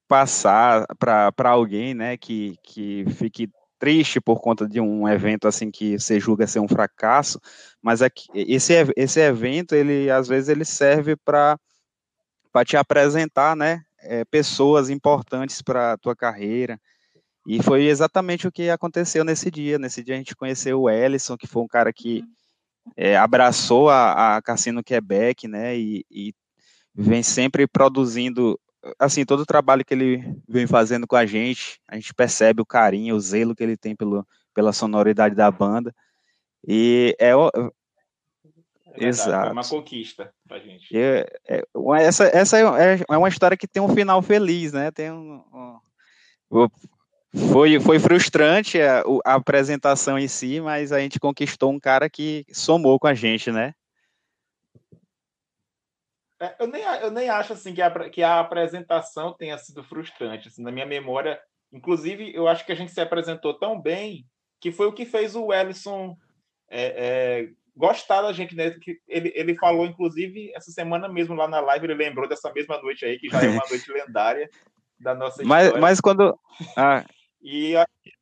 [0.07, 5.99] passar para alguém, né, que, que fique triste por conta de um evento assim que
[5.99, 7.41] você julga ser um fracasso,
[7.81, 11.59] mas é que esse, esse evento, ele às vezes ele serve para
[12.67, 16.79] te apresentar, né, é, pessoas importantes para a tua carreira,
[17.47, 21.35] e foi exatamente o que aconteceu nesse dia, nesse dia a gente conheceu o Ellison,
[21.35, 22.23] que foi um cara que
[22.97, 26.35] é, abraçou a, a Cassino Quebec, né, e, e,
[26.95, 28.59] vem sempre produzindo,
[28.99, 32.67] assim, todo o trabalho que ele vem fazendo com a gente, a gente percebe o
[32.67, 35.95] carinho, o zelo que ele tem pelo, pela sonoridade da banda,
[36.67, 37.35] e é, é
[38.99, 39.45] Exato.
[39.45, 40.97] Foi uma conquista pra gente.
[40.97, 41.63] É, é,
[42.01, 44.91] essa essa é, é, uma história que tem um final feliz, né?
[44.91, 45.43] Tem um,
[46.51, 46.69] um,
[47.53, 52.45] foi, foi frustrante a, a, apresentação em si, mas a gente conquistou um cara que
[52.53, 53.75] somou com a gente, né?
[56.41, 60.49] É, eu, nem, eu nem acho assim que a, que a apresentação tenha sido frustrante.
[60.49, 61.41] Assim, na minha memória,
[61.73, 64.27] inclusive, eu acho que a gente se apresentou tão bem
[64.61, 66.17] que foi o que fez o Ellison
[66.71, 68.71] é, é, gostar da gente, né?
[68.71, 72.81] Que ele, ele falou, inclusive, essa semana mesmo lá na live, ele lembrou dessa mesma
[72.81, 74.49] noite aí, que já é uma noite lendária
[74.99, 75.73] da nossa história.
[75.73, 76.39] Mas, mas quando.
[76.77, 77.05] Ah,
[77.43, 77.73] e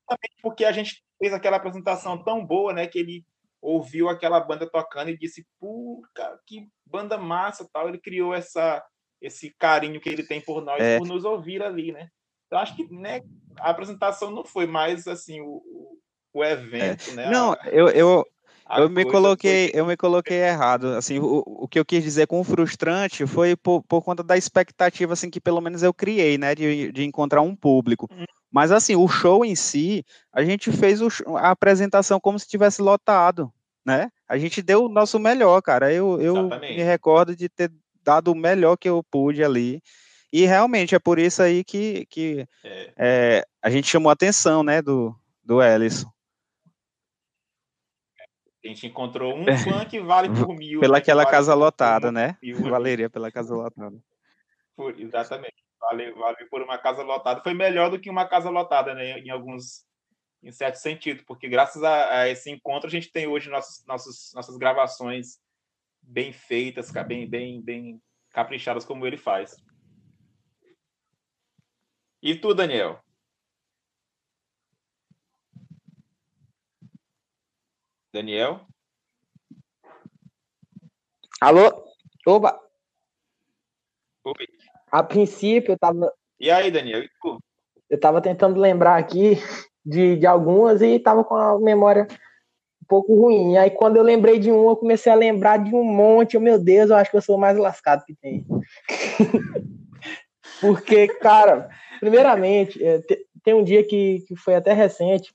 [0.07, 3.25] também porque a gente fez aquela apresentação tão boa, né, que ele
[3.61, 7.89] ouviu aquela banda tocando e disse, puta, que banda massa, tal.
[7.89, 8.85] Ele criou essa
[9.23, 10.99] esse carinho que ele tem por nós, é.
[10.99, 12.11] por nos ouvir ali, né?
[12.47, 13.23] Então acho que, né,
[13.59, 15.99] a apresentação não foi mais assim o,
[16.31, 17.15] o evento, é.
[17.15, 17.31] né?
[17.31, 18.27] Não, eu, eu
[18.71, 19.81] eu me coloquei, foi...
[19.81, 20.89] eu me coloquei errado.
[20.89, 25.13] Assim, o, o que eu quis dizer com frustrante foi por, por conta da expectativa
[25.13, 28.09] assim que pelo menos eu criei, né, de, de encontrar um público.
[28.11, 28.25] Hum.
[28.51, 32.81] Mas assim, o show em si, a gente fez o, a apresentação como se tivesse
[32.81, 33.53] lotado,
[33.85, 34.09] né?
[34.29, 35.93] A gente deu o nosso melhor, cara.
[35.93, 37.71] Eu, eu me recordo de ter
[38.03, 39.83] dado o melhor que eu pude ali.
[40.33, 42.93] E realmente é por isso aí que, que é.
[42.97, 46.14] É, a gente chamou a atenção, né, do, do Ellison.
[48.65, 50.81] A gente encontrou um fã que vale por mil.
[50.81, 52.39] Pela né, aquela vale casa lotada, né?
[52.43, 53.97] Mil, Valeria pela casa lotada.
[54.75, 57.43] Por, exatamente vale, vale por uma casa lotada.
[57.43, 59.19] Foi melhor do que uma casa lotada, né?
[59.19, 59.85] Em alguns,
[60.43, 64.33] em certo sentido, porque graças a, a esse encontro a gente tem hoje nossas, nossas,
[64.35, 65.39] nossas gravações
[66.03, 68.01] bem feitas, bem, bem, bem
[68.31, 69.57] caprichadas como ele faz.
[72.23, 73.04] E tu, Daniel?
[78.15, 78.61] Daniel?
[81.41, 81.85] Alô?
[82.25, 82.61] Oba!
[84.25, 84.47] Oi
[84.93, 86.13] a princípio eu tava.
[86.39, 87.03] E aí, Daniel?
[87.03, 87.43] E tu?
[87.91, 89.37] Eu tava tentando lembrar aqui
[89.85, 92.07] de, de algumas e tava com a memória
[92.81, 93.57] um pouco ruim.
[93.57, 96.35] Aí quando eu lembrei de um, eu comecei a lembrar de um monte.
[96.35, 98.47] Eu, meu Deus, eu acho que eu sou o mais lascado que tem.
[100.61, 103.01] Porque, cara, primeiramente, é,
[103.43, 105.35] tem um dia que, que foi até recente,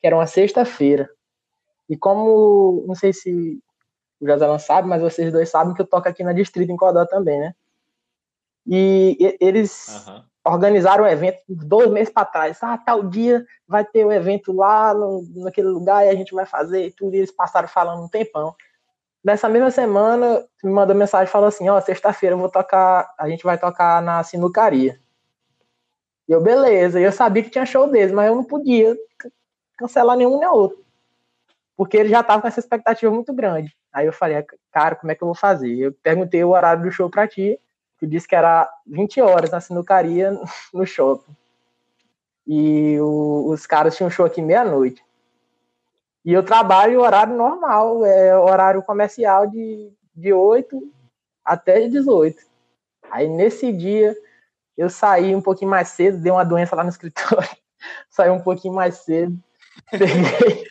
[0.00, 1.08] que era uma sexta-feira.
[1.88, 3.58] E como, não sei se
[4.20, 7.06] o Joselão sabe, mas vocês dois sabem que eu toco aqui na Distrito, em Codó
[7.06, 7.54] também, né?
[8.66, 10.22] E, eles uhum.
[10.44, 12.58] organizaram um evento dois meses para trás.
[12.62, 16.34] Ah, tal dia vai ter o um evento lá no, naquele lugar e a gente
[16.34, 17.14] vai fazer e tudo.
[17.14, 18.54] E eles passaram falando um tempão.
[19.24, 23.28] Nessa mesma semana, me mandou mensagem falou assim: Ó, oh, sexta-feira eu vou tocar, a
[23.28, 25.00] gente vai tocar na sinucaria.
[26.28, 27.00] E eu, beleza.
[27.00, 28.94] E eu sabia que tinha show deles, mas eu não podia
[29.78, 30.84] cancelar nenhum nem outro.
[31.78, 33.72] Porque ele já tava com essa expectativa muito grande.
[33.92, 35.72] Aí eu falei, cara, como é que eu vou fazer?
[35.78, 37.56] Eu perguntei o horário do show para ti,
[38.00, 40.32] tu disse que era 20 horas na sinucaria
[40.74, 41.36] no shopping.
[42.44, 45.00] E o, os caras tinham show aqui meia-noite.
[46.24, 50.82] E eu trabalho horário normal, é horário comercial de, de 8
[51.44, 52.42] até 18.
[53.08, 54.16] Aí nesse dia
[54.76, 57.48] eu saí um pouquinho mais cedo, dei uma doença lá no escritório,
[58.10, 59.38] saí um pouquinho mais cedo,
[59.92, 60.66] peguei,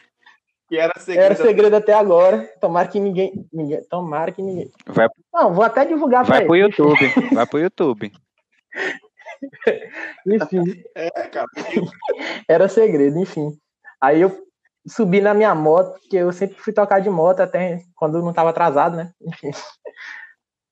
[0.67, 1.25] que era segredo.
[1.25, 2.43] Era segredo até agora.
[2.59, 3.47] Tomara que ninguém.
[3.51, 4.71] ninguém tomara que ninguém.
[4.85, 6.65] Vai, Não, vou até divulgar Vai pro ele.
[6.65, 7.33] YouTube.
[7.33, 8.11] Vai pro YouTube.
[10.27, 10.83] enfim.
[10.93, 11.47] É, cara.
[12.47, 13.57] Era segredo, enfim.
[14.01, 14.45] Aí eu
[14.87, 18.49] subi na minha moto, que eu sempre fui tocar de moto até quando não estava
[18.49, 19.11] atrasado, né?
[19.21, 19.51] Enfim.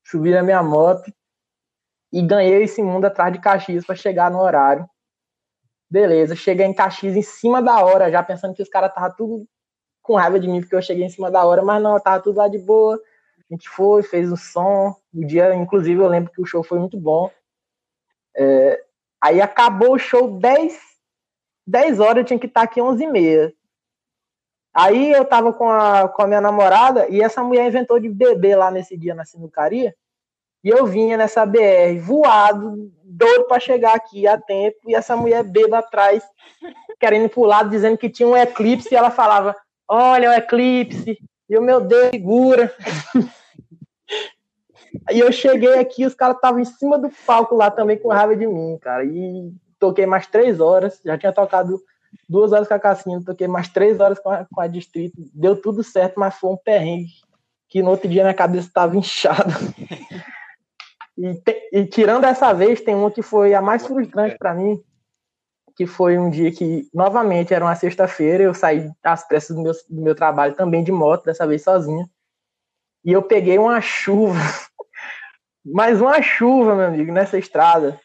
[0.08, 1.12] Subi na minha moto
[2.14, 4.88] e ganhei esse mundo atrás de Caxias para chegar no horário.
[5.90, 9.48] Beleza, cheguei em Caxias em cima da hora, já pensando que os caras estavam tudo
[10.06, 12.38] com raiva de mim porque eu cheguei em cima da hora, mas não, tava tudo
[12.38, 12.96] lá de boa.
[13.50, 14.96] A gente foi, fez o som.
[15.14, 17.30] O dia, inclusive, eu lembro que o show foi muito bom.
[18.36, 18.84] É,
[19.22, 20.80] aí acabou o show 10,
[21.66, 23.54] 10 horas, eu tinha que estar aqui 11 e meia.
[24.74, 28.58] Aí eu tava com a, com a minha namorada e essa mulher inventou de beber
[28.58, 29.96] lá nesse dia na sinucaria.
[30.64, 35.44] E eu vinha nessa BR voado, doido para chegar aqui a tempo, e essa mulher
[35.44, 36.24] beba atrás,
[37.00, 39.56] querendo lado, dizendo que tinha um eclipse, e ela falava:
[39.88, 41.18] olha o eclipse,
[41.50, 42.74] e eu, meu Deus, segura.
[45.08, 48.36] Aí eu cheguei aqui, os caras estavam em cima do palco lá também com raiva
[48.36, 49.06] de mim, cara.
[49.06, 51.80] E toquei mais três horas, já tinha tocado
[52.28, 55.16] duas horas com a Cassina, toquei mais três horas com a, com a Distrito.
[55.34, 57.12] Deu tudo certo, mas foi um perrengue
[57.70, 59.54] que no outro dia minha cabeça estava inchada.
[61.18, 64.84] E, e, tirando essa vez, tem uma que foi a mais frustrante para mim,
[65.76, 69.74] que foi um dia que, novamente, era uma sexta-feira, eu saí às pressas do meu,
[69.90, 72.10] do meu trabalho também de moto, dessa vez sozinha.
[73.04, 74.40] E eu peguei uma chuva,
[75.66, 78.00] mais uma chuva, meu amigo, nessa estrada.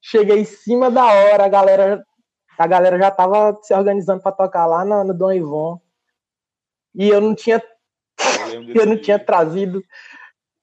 [0.00, 2.04] Cheguei em cima da hora, a galera,
[2.56, 5.80] a galera já tava se organizando para tocar lá no, no Dom Ivon.
[6.94, 7.62] E eu não tinha
[8.52, 9.82] eu, eu não tinha trazido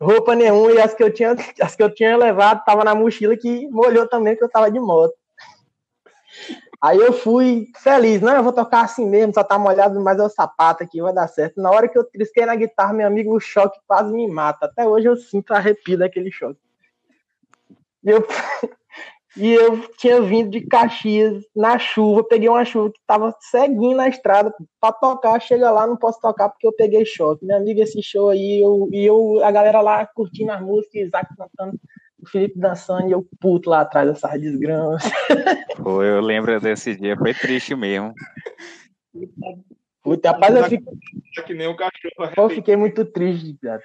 [0.01, 3.37] roupa nenhuma e as que eu tinha as que eu tinha levado tava na mochila
[3.37, 5.13] que molhou também que eu tava de moto.
[6.81, 10.23] Aí eu fui feliz, não, eu vou tocar assim mesmo, só tá molhado, mas é
[10.23, 11.61] o sapato aqui, vai dar certo.
[11.61, 14.65] Na hora que eu trisquei na guitarra, meu amigo, o choque quase me mata.
[14.65, 16.59] Até hoje eu sinto arrepio daquele choque.
[18.03, 18.25] E eu,
[19.37, 24.09] e eu tinha vindo de Caxias na chuva, peguei uma chuva que tava ceguinho na
[24.09, 27.45] estrada para tocar, chega lá, não posso tocar porque eu peguei choque.
[27.45, 31.29] Meu amigo, esse show aí, eu, e eu, a galera lá curtindo as músicas, Isaac
[31.37, 31.79] cantando
[32.21, 35.03] o Felipe dançando e eu puto lá atrás dessas desgramas.
[35.77, 38.13] Pô, eu lembro desse dia, foi triste mesmo.
[40.03, 40.93] Puta, rapaz, eu fiquei...
[41.45, 42.33] Que nem um cachorro.
[42.37, 43.81] Eu fiquei muito triste, cara.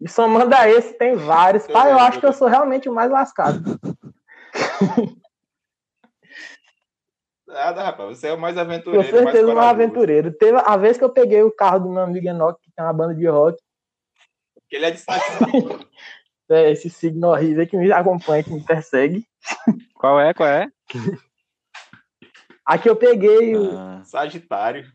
[0.00, 1.66] E somando a esse, tem vários.
[1.66, 3.78] Pai, eu acho que eu sou realmente o mais lascado.
[7.46, 9.04] Nada, rapaz, você é o mais aventureiro.
[9.04, 10.30] Com certeza, um aventureiro.
[10.32, 12.92] Teve a vez que eu peguei o carro do meu amigo Enoch, que tem uma
[12.92, 13.58] banda de rock.
[14.70, 15.00] Ele é de
[16.50, 19.26] É, esse signo horrível que me acompanha, que me persegue.
[19.94, 20.32] Qual é?
[20.32, 20.66] Qual é?
[22.64, 23.78] Aqui eu peguei o.
[23.78, 24.90] Ah, Sagitário.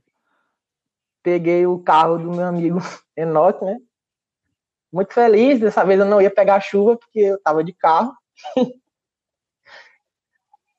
[1.23, 2.79] Peguei o carro do meu amigo
[3.17, 3.77] Enoch, né?
[4.91, 5.59] Muito feliz.
[5.59, 8.13] Dessa vez eu não ia pegar chuva, porque eu tava de carro.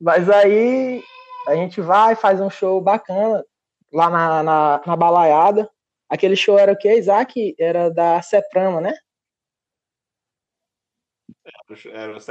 [0.00, 1.02] Mas aí
[1.48, 3.44] a gente vai, faz um show bacana
[3.92, 5.70] lá na, na, na balaiada.
[6.08, 7.54] Aquele show era o que, Isaac?
[7.58, 8.94] Era da Seprama, né?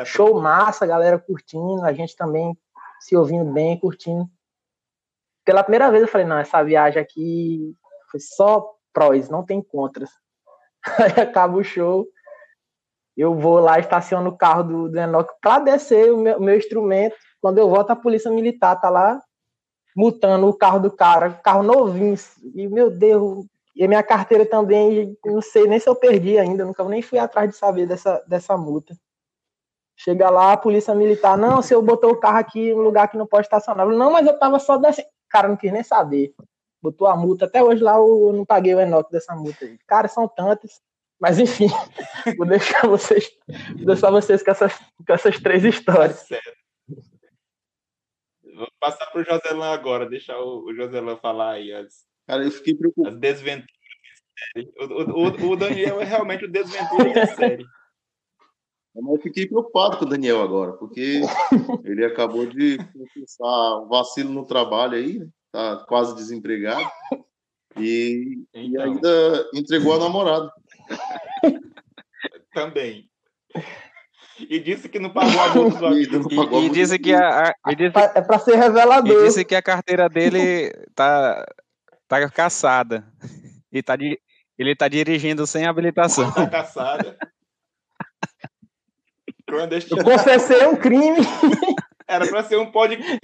[0.05, 2.57] Show massa, galera curtindo, a gente também
[2.99, 4.29] se ouvindo bem, curtindo.
[5.45, 7.75] Pela primeira vez eu falei, não, essa viagem aqui
[8.09, 10.09] foi só prós, não tem contras.
[10.99, 12.07] Aí acaba o show,
[13.15, 16.57] eu vou lá, estaciono o carro do, do Enoch para descer o meu, o meu,
[16.57, 17.15] instrumento.
[17.41, 19.21] Quando eu volto, a polícia militar tá lá
[19.95, 22.15] multando o carro do cara, carro novinho.
[22.55, 26.63] E, meu Deus, e a minha carteira também, não sei nem se eu perdi ainda,
[26.63, 28.95] nunca nem fui atrás de saber dessa, dessa multa.
[29.95, 33.09] Chega lá, a polícia militar, não, se eu botou o carro aqui em um lugar
[33.09, 33.87] que não pode estacionar.
[33.87, 35.07] Não, mas eu tava só descendo.
[35.29, 36.33] Cara, não quis nem saber.
[36.81, 37.45] Botou a multa.
[37.45, 39.77] Até hoje lá eu não paguei o enoque dessa multa aí.
[39.87, 40.81] Cara, são tantas.
[41.19, 41.67] Mas enfim,
[42.37, 43.31] vou deixar vocês,
[43.77, 46.19] vou deixar vocês com essas, com essas três histórias.
[46.19, 46.63] Tá certo.
[48.55, 52.51] Vou passar para o Joselão agora, deixar o, o Joselão falar aí as, Cara, eu
[52.51, 53.15] fiquei preocupado.
[53.15, 53.67] as desventuras.
[54.77, 57.65] O, o, o Daniel é realmente o desventura da série.
[58.95, 61.21] Mas eu fiquei preocupado com o Daniel agora, porque
[61.83, 65.27] ele acabou de confessar um vacilo no trabalho aí, né?
[65.51, 66.87] tá quase desempregado.
[67.77, 68.83] E, e Então.
[68.83, 70.51] ainda entregou a namorada.
[72.53, 73.09] Também.
[74.39, 76.05] E disse que não pagou a multa do E
[76.37, 76.55] amigo.
[76.59, 79.23] E, e disse que a, a- e disse, É pra ser e revelador.
[79.25, 81.45] disse que a carteira dele tá,
[82.21, 83.05] tá caçada.
[83.71, 84.19] E tá, di-
[84.57, 86.31] ele tá dirigindo sem habilitação.
[86.31, 87.17] Tá caçada.
[89.47, 91.17] Eu confessei um crime.
[92.07, 93.19] Era pra ser um podcast.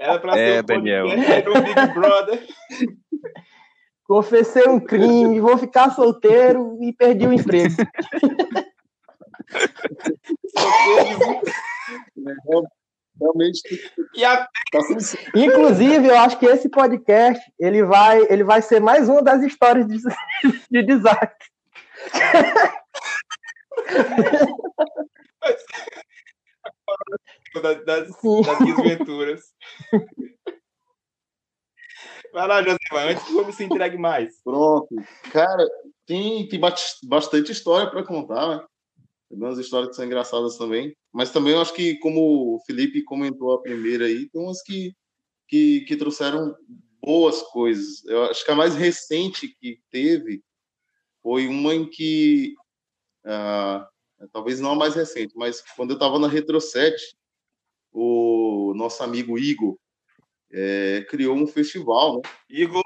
[0.00, 1.06] Era pra É, ser um Daniel.
[1.08, 2.46] podcast do Big Brother.
[4.04, 7.74] Confessei um crime, vou ficar solteiro e perdi o emprego.
[13.20, 13.62] Realmente
[14.14, 15.00] E a tá sendo
[15.34, 19.86] Inclusive, eu acho que esse podcast ele vai, ele vai ser mais uma das histórias
[19.86, 19.96] de,
[20.70, 21.48] de desastre.
[27.62, 29.42] das, das, das desventuras.
[32.32, 34.42] Vai lá, Josimar, antes que o homem se entregue mais.
[34.42, 34.88] Pronto.
[35.32, 35.66] Cara,
[36.06, 38.64] tem, tem bast- bastante história para contar, né?
[39.28, 40.96] Tem umas histórias que são engraçadas também.
[41.12, 44.94] Mas também eu acho que, como o Felipe comentou a primeira aí, tem umas que,
[45.48, 46.54] que, que trouxeram
[47.02, 48.04] boas coisas.
[48.04, 50.42] Eu acho que a mais recente que teve
[51.22, 52.54] foi uma em que,
[53.24, 53.88] ah,
[54.32, 57.16] talvez não a mais recente, mas quando eu estava na Retro 7,
[57.92, 59.76] o nosso amigo Igor
[60.52, 62.22] eh, criou um festival, né?
[62.50, 62.82] Igor!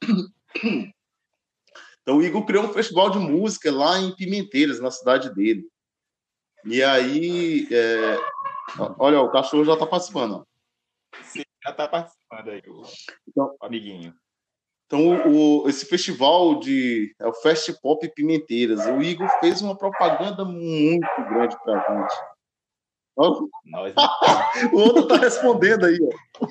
[2.02, 5.66] Então o Igor criou um festival de música lá em Pimenteiras, na cidade dele.
[6.64, 8.16] E aí, é,
[8.98, 10.36] olha, o cachorro já está participando.
[10.36, 10.44] ó.
[11.22, 12.82] Sim, já tá participando aí, o,
[13.28, 14.14] Então- o amiguinho.
[14.86, 19.76] Então o, o- esse festival de é o Fest Pop Pimenteiras, o Igor fez uma
[19.76, 22.14] propaganda muito grande para a gente.
[23.16, 23.94] Ó, Nós,
[24.72, 25.98] O outro está respondendo aí.
[26.40, 26.46] Ó.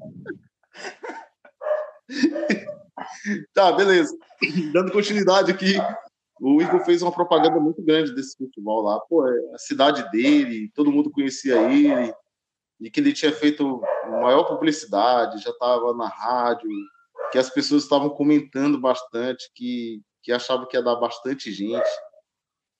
[3.54, 4.16] tá, beleza.
[4.72, 5.74] Dando continuidade aqui,
[6.40, 9.00] o Igor fez uma propaganda muito grande desse festival lá.
[9.00, 12.12] Pô, é a cidade dele, todo mundo conhecia ele,
[12.80, 16.68] e que ele tinha feito maior publicidade, já estava na rádio,
[17.30, 21.88] que as pessoas estavam comentando bastante, que, que achavam que ia dar bastante gente.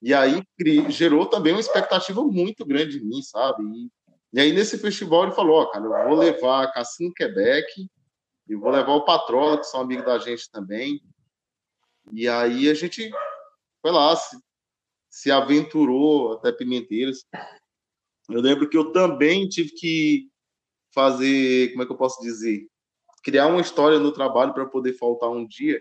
[0.02, 0.42] E aí
[0.88, 3.62] gerou também uma expectativa muito grande em mim, sabe?
[3.62, 3.90] E,
[4.32, 7.86] e aí nesse festival ele falou, ó, cara, eu vou levar a Cassino Quebec,
[8.50, 11.00] e vou levar o Patrola, que são amigos da gente também.
[12.12, 13.08] E aí a gente
[13.80, 14.36] foi lá, se,
[15.08, 17.24] se aventurou até Pimenteiras.
[18.28, 20.28] Eu lembro que eu também tive que
[20.92, 22.66] fazer, como é que eu posso dizer?
[23.22, 25.80] Criar uma história no trabalho para poder faltar um dia.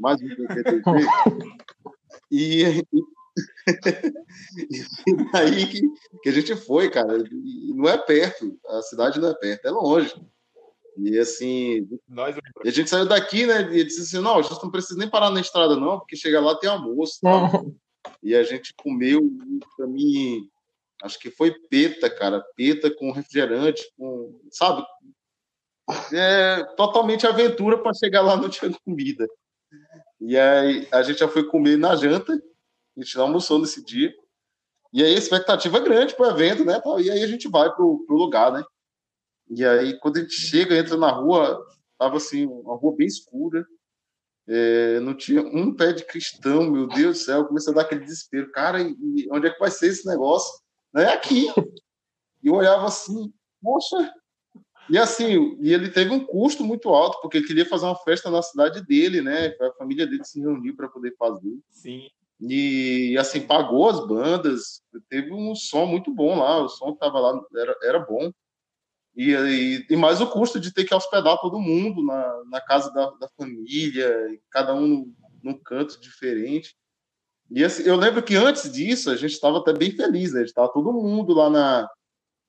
[0.00, 0.82] Mais um PTT.
[2.30, 2.84] E, e,
[5.06, 5.82] e daí que,
[6.22, 7.18] que a gente foi, cara.
[7.18, 10.14] E não é perto, a cidade não é perto, é longe.
[10.98, 13.62] E assim, nós e a gente saiu daqui, né?
[13.74, 16.40] E disse assim: não, a gente não precisa nem parar na estrada, não, porque chega
[16.40, 17.18] lá tem almoço.
[17.22, 17.50] tá?
[18.22, 19.22] E a gente comeu,
[19.76, 20.48] pra mim,
[21.02, 22.44] acho que foi peta, cara.
[22.56, 24.84] Peta com refrigerante, com, sabe?
[26.12, 29.26] É totalmente aventura para chegar lá não tinha comida.
[30.20, 34.14] E aí a gente já foi comer na janta, a gente não almoçou nesse dia.
[34.92, 36.80] E aí a expectativa é grande para o evento, né?
[37.00, 38.62] E aí a gente vai pro, pro lugar, né?
[39.54, 41.64] E aí quando a gente chega, entra na rua,
[41.98, 43.66] tava assim, uma rua bem escura.
[44.46, 48.00] É, não tinha um pé de cristão, meu Deus do céu, comecei a dar aquele
[48.00, 50.52] desespero, cara, e, e onde é que vai ser esse negócio?
[50.96, 51.46] É aqui.
[52.42, 53.32] E eu olhava assim,
[53.62, 54.12] poxa.
[54.90, 58.30] E assim, e ele teve um custo muito alto, porque ele queria fazer uma festa
[58.30, 59.54] na cidade dele, né?
[59.60, 61.56] A família dele se reuniu para poder fazer.
[61.70, 62.08] sim.
[62.44, 67.20] E assim, pagou as bandas, teve um som muito bom lá, o som que tava
[67.20, 68.32] lá era, era bom.
[69.14, 72.90] E, e, e mais o custo de ter que hospedar todo mundo na, na casa
[72.92, 74.10] da, da família,
[74.50, 76.74] cada um num, canto diferente.
[77.50, 80.42] E assim, eu lembro que antes disso a gente estava até bem feliz, né?
[80.42, 81.88] Estava todo mundo lá na,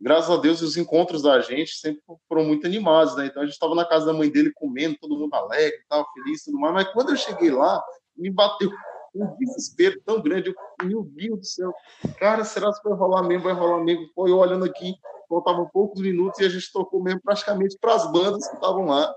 [0.03, 3.25] graças a Deus, os encontros da gente sempre foram muito animados, né?
[3.25, 6.43] Então a gente estava na casa da mãe dele comendo, todo mundo alegre, tal, feliz,
[6.43, 6.73] tudo mais.
[6.73, 7.81] Mas quando eu cheguei lá,
[8.15, 8.69] me bateu
[9.15, 10.49] um desespero tão grande.
[10.49, 11.73] Eu, meu Deus do céu,
[12.19, 13.43] cara, será que vai rolar mesmo?
[13.43, 14.07] Vai rolar mesmo?
[14.13, 14.93] Foi eu olhando aqui,
[15.27, 19.13] faltavam poucos minutos e a gente tocou mesmo praticamente para as bandas que estavam lá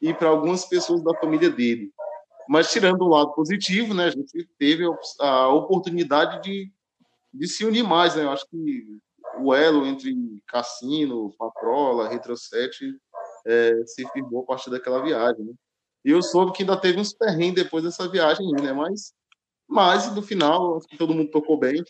[0.00, 1.92] e para algumas pessoas da família dele.
[2.48, 4.84] Mas tirando o lado positivo, né, a gente teve
[5.20, 6.72] a oportunidade de,
[7.32, 8.24] de se unir mais, né?
[8.24, 8.98] Eu acho que
[9.38, 10.14] o elo entre
[10.48, 12.70] Cassino, Patrola, Retroset
[13.46, 15.52] é, se firmou a partir daquela viagem, né?
[16.04, 18.72] E eu soube que ainda teve uns perrengues depois dessa viagem, né?
[18.72, 19.12] Mas,
[19.68, 21.84] mas no final, todo mundo tocou bem.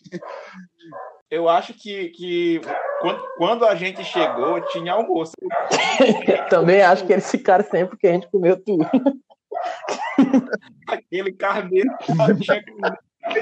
[1.31, 2.61] Eu acho que, que
[3.01, 5.33] quando, quando a gente chegou, tinha almoço.
[6.51, 8.87] Também acho que eles ficaram sempre porque a gente comeu tudo.
[10.87, 12.63] Aquele carneiro tinha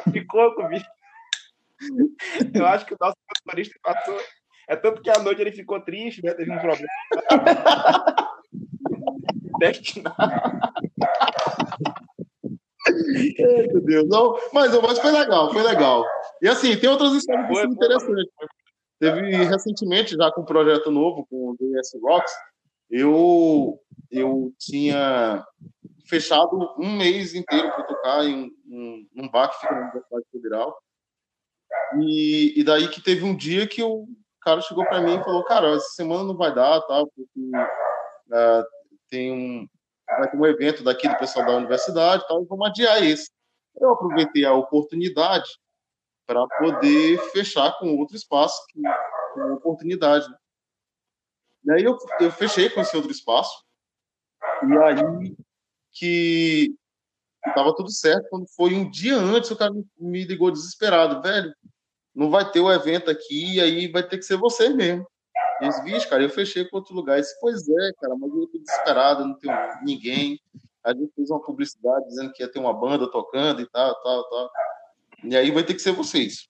[0.07, 0.87] de coco, bicho.
[2.55, 4.19] Eu acho que o nosso motorista passou.
[4.69, 6.35] É tanto que à noite ele ficou triste, né?
[6.35, 6.89] Teve um problema.
[9.59, 10.17] Destinado.
[13.39, 16.05] Meu Deus, não, mas, mas foi legal, foi legal.
[16.41, 18.33] E assim, tem outras histórias que são interessantes.
[18.99, 22.33] Teve recentemente, já com um projeto novo, com o DS Rocks,
[22.91, 23.81] eu,
[24.11, 25.45] eu tinha
[26.09, 30.83] fechado um mês inteiro para tocar em um, um, bar que fica na Universidade Federal.
[32.01, 34.07] E, e daí que teve um dia que o
[34.41, 38.65] cara chegou para mim e falou: Cara, essa semana não vai dar, tal, porque uh,
[39.09, 39.69] tem um,
[40.09, 43.31] vai ter um evento daqui do pessoal da universidade, tal, e vamos adiar esse.
[43.81, 45.49] Eu aproveitei a oportunidade
[46.29, 48.83] para poder fechar com outro espaço, que,
[49.33, 50.29] com oportunidade.
[50.29, 50.37] Né?
[51.65, 53.65] E aí eu, eu fechei com esse outro espaço,
[54.63, 55.37] e aí
[55.91, 56.75] que
[57.47, 58.29] estava tudo certo.
[58.29, 61.53] Quando foi um dia antes, o cara me ligou desesperado, velho,
[62.15, 65.07] não vai ter o evento aqui, e aí vai ter que ser você mesmo.
[65.63, 67.17] Eu disse, vixe, cara, eu fechei com outro lugar.
[67.17, 70.39] Eu disse, pois é, cara, mas eu tô desesperado, não tenho ninguém.
[70.85, 74.29] A gente fez uma publicidade dizendo que ia ter uma banda tocando e tal, tal,
[74.29, 74.51] tal.
[75.25, 76.49] E aí vai ter que ser vocês.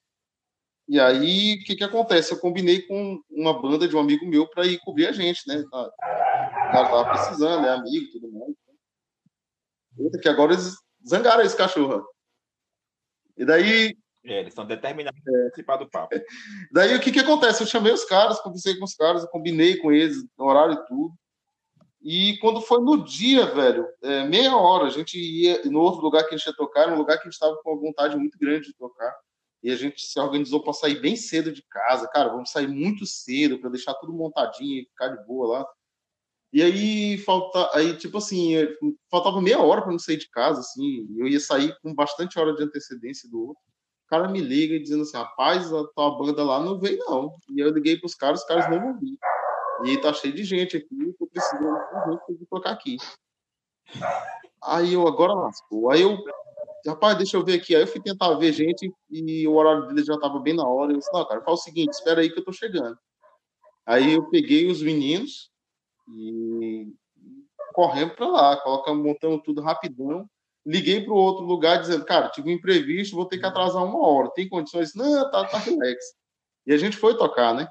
[0.87, 2.31] E aí, o que que acontece?
[2.31, 5.57] Eu combinei com uma banda de um amigo meu para ir cobrir a gente, né?
[5.57, 8.55] O cara tava precisando, é amigo tudo mais.
[9.99, 10.73] Eita, que agora eles
[11.07, 12.03] zangaram esse cachorro.
[13.37, 13.95] E daí.
[14.25, 16.15] É, eles estão determinados a participar do papo.
[16.71, 17.61] Daí o que, que acontece?
[17.61, 21.13] Eu chamei os caras, conversei com os caras, combinei com eles, horário e tudo.
[22.01, 26.23] E quando foi no dia, velho, é, meia hora, a gente ia no outro lugar
[26.23, 28.37] que a gente ia tocar, um lugar que a gente estava com uma vontade muito
[28.37, 29.13] grande de tocar.
[29.61, 32.07] E a gente se organizou para sair bem cedo de casa.
[32.07, 35.67] Cara, vamos sair muito cedo para deixar tudo montadinho e ficar de boa lá.
[36.51, 38.53] E aí falta, aí tipo assim,
[39.11, 42.55] faltava meia hora para não sair de casa, assim, eu ia sair com bastante hora
[42.55, 43.61] de antecedência do outro.
[44.05, 47.35] O cara me liga dizendo assim, rapaz, a tua banda lá não veio não.
[47.51, 49.15] E eu liguei para os caras, os caras não vir.
[49.85, 51.63] E tá cheio de gente aqui, eu preciso
[52.29, 52.97] de colocar aqui.
[54.63, 55.89] Aí eu agora lascou.
[55.89, 56.17] Aí eu,
[56.85, 57.75] rapaz, deixa eu ver aqui.
[57.75, 60.91] Aí eu fui tentar ver gente e o horário dele já tava bem na hora.
[60.91, 62.97] Eu disse, não, cara, faz o seguinte, espera aí que eu tô chegando.
[63.85, 65.49] Aí eu peguei os meninos,
[66.07, 66.93] e
[67.73, 70.29] correndo para lá, colocamos, montando tudo rapidão.
[70.65, 74.05] Liguei para o outro lugar dizendo, cara, tive um imprevisto, vou ter que atrasar uma
[74.05, 74.29] hora.
[74.31, 74.93] Tem condições?
[74.93, 76.13] Não, tá, tá relax.
[76.67, 77.67] E a gente foi tocar, né?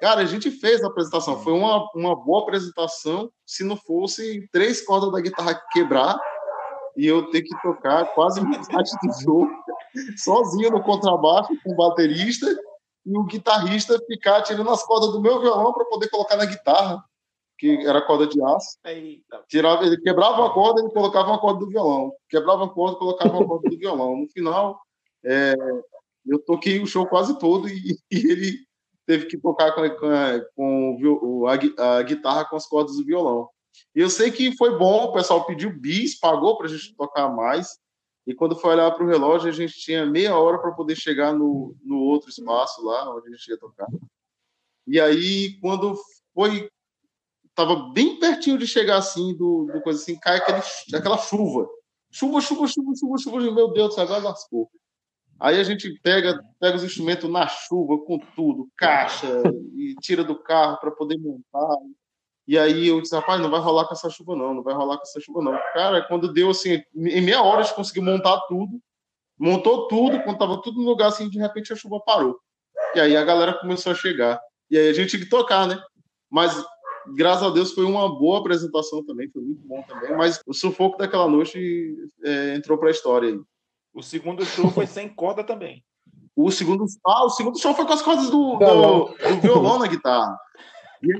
[0.00, 1.40] Cara, a gente fez a apresentação.
[1.40, 6.18] Foi uma, uma boa apresentação se não fosse três cordas da guitarra quebrar
[6.96, 9.50] e eu ter que tocar quase metade do jogo
[10.16, 12.46] sozinho no contrabaixo com o baterista
[13.06, 17.02] e o guitarrista ficar tirando as cordas do meu violão para poder colocar na guitarra
[17.58, 18.78] que era corda de aço.
[19.48, 22.12] Tirava, ele quebrava uma corda, ele colocava uma corda do violão.
[22.28, 24.16] Quebrava a corda, colocava uma corda do violão.
[24.16, 24.80] No final,
[25.24, 25.54] é,
[26.24, 28.67] eu toquei o show quase todo e, e ele
[29.08, 29.88] teve que tocar com,
[30.54, 31.54] com, com a,
[31.96, 33.48] a, guitarra com as cordas do violão.
[33.96, 37.34] E eu sei que foi bom, o pessoal pediu bis, pagou para a gente tocar
[37.34, 37.78] mais.
[38.26, 41.32] E quando foi olhar para o relógio, a gente tinha meia hora para poder chegar
[41.32, 43.88] no, no outro espaço lá onde a gente ia tocar.
[44.86, 45.98] E aí, quando
[46.34, 46.68] foi
[47.54, 50.60] tava bem pertinho de chegar assim, do, do coisa assim, cai aquele,
[50.94, 51.66] aquela chuva.
[52.10, 54.70] Chuva, chuva, chuva, chuva, chuva, meu Deus agora lascou.
[55.40, 59.42] Aí a gente pega, pega os instrumentos na chuva, com tudo, caixa,
[59.74, 61.76] e tira do carro para poder montar.
[62.46, 64.96] E aí eu disse, rapaz, não vai rolar com essa chuva não, não vai rolar
[64.96, 65.52] com essa chuva não.
[65.74, 68.80] Cara, quando deu assim, em meia hora a gente conseguiu montar tudo,
[69.38, 72.38] montou tudo, quando tava tudo no lugar assim, de repente a chuva parou.
[72.94, 74.40] E aí a galera começou a chegar.
[74.70, 75.78] E aí a gente tinha que tocar, né?
[76.30, 76.64] Mas
[77.14, 80.98] graças a Deus foi uma boa apresentação também, foi muito bom também, mas o sufoco
[80.98, 83.40] daquela noite é, entrou para a história aí.
[83.98, 85.84] O segundo show foi sem corda também.
[86.36, 89.88] O segundo, ah, o segundo show foi com as cordas do, do, do violão na
[89.88, 90.38] guitarra.
[91.02, 91.12] E,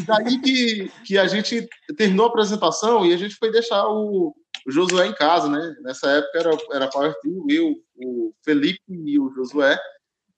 [0.00, 1.68] e daí que, que a gente
[1.98, 4.34] terminou a apresentação e a gente foi deixar o,
[4.66, 5.76] o Josué em casa, né?
[5.82, 9.78] Nessa época era, era Power Trio, eu, o Felipe e o Josué.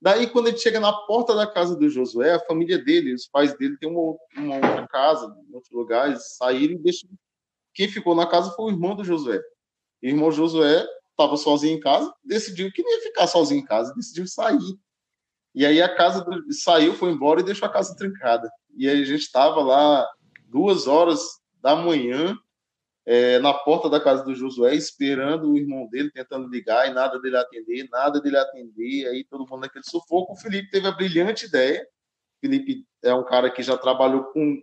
[0.02, 3.28] Daí, quando a gente chega na porta da casa do Josué, a família dele, os
[3.28, 7.14] pais dele, tem uma, uma outra casa, em outro lugar, eles saíram e deixaram.
[7.72, 9.40] Quem ficou na casa foi o irmão do Josué.
[10.02, 10.84] O irmão Josué
[11.16, 14.78] estava sozinho em casa, decidiu que não ia ficar sozinho em casa, decidiu sair.
[15.54, 16.52] E aí a casa do...
[16.52, 18.50] saiu, foi embora e deixou a casa trancada.
[18.76, 20.06] E aí a gente estava lá
[20.48, 21.20] duas horas
[21.62, 22.38] da manhã
[23.06, 27.20] é, na porta da casa do Josué, esperando o irmão dele, tentando ligar e nada
[27.20, 29.06] dele atender, nada dele atender.
[29.06, 30.34] Aí todo mundo naquele sufoco.
[30.34, 31.82] O Felipe teve a brilhante ideia.
[31.82, 34.60] O Felipe é um cara que já trabalhou com,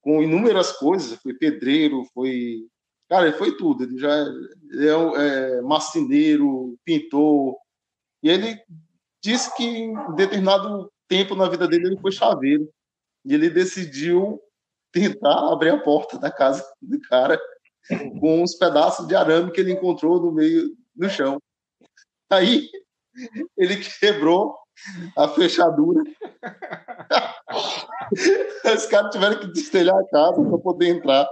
[0.00, 2.66] com inúmeras coisas, foi pedreiro, foi.
[3.08, 3.84] Cara, ele foi tudo.
[3.84, 4.26] Ele já
[4.70, 7.56] ele é, é marceneiro, pintor.
[8.22, 8.58] E ele
[9.22, 12.68] disse que em determinado tempo na vida dele ele foi chaveiro.
[13.24, 14.40] E ele decidiu
[14.92, 17.40] tentar abrir a porta da casa do cara
[18.20, 21.40] com uns pedaços de arame que ele encontrou no meio do chão.
[22.30, 22.68] Aí
[23.56, 24.56] ele quebrou
[25.16, 26.02] a fechadura.
[28.74, 31.28] Os caras tiveram que destelhar a casa para poder entrar.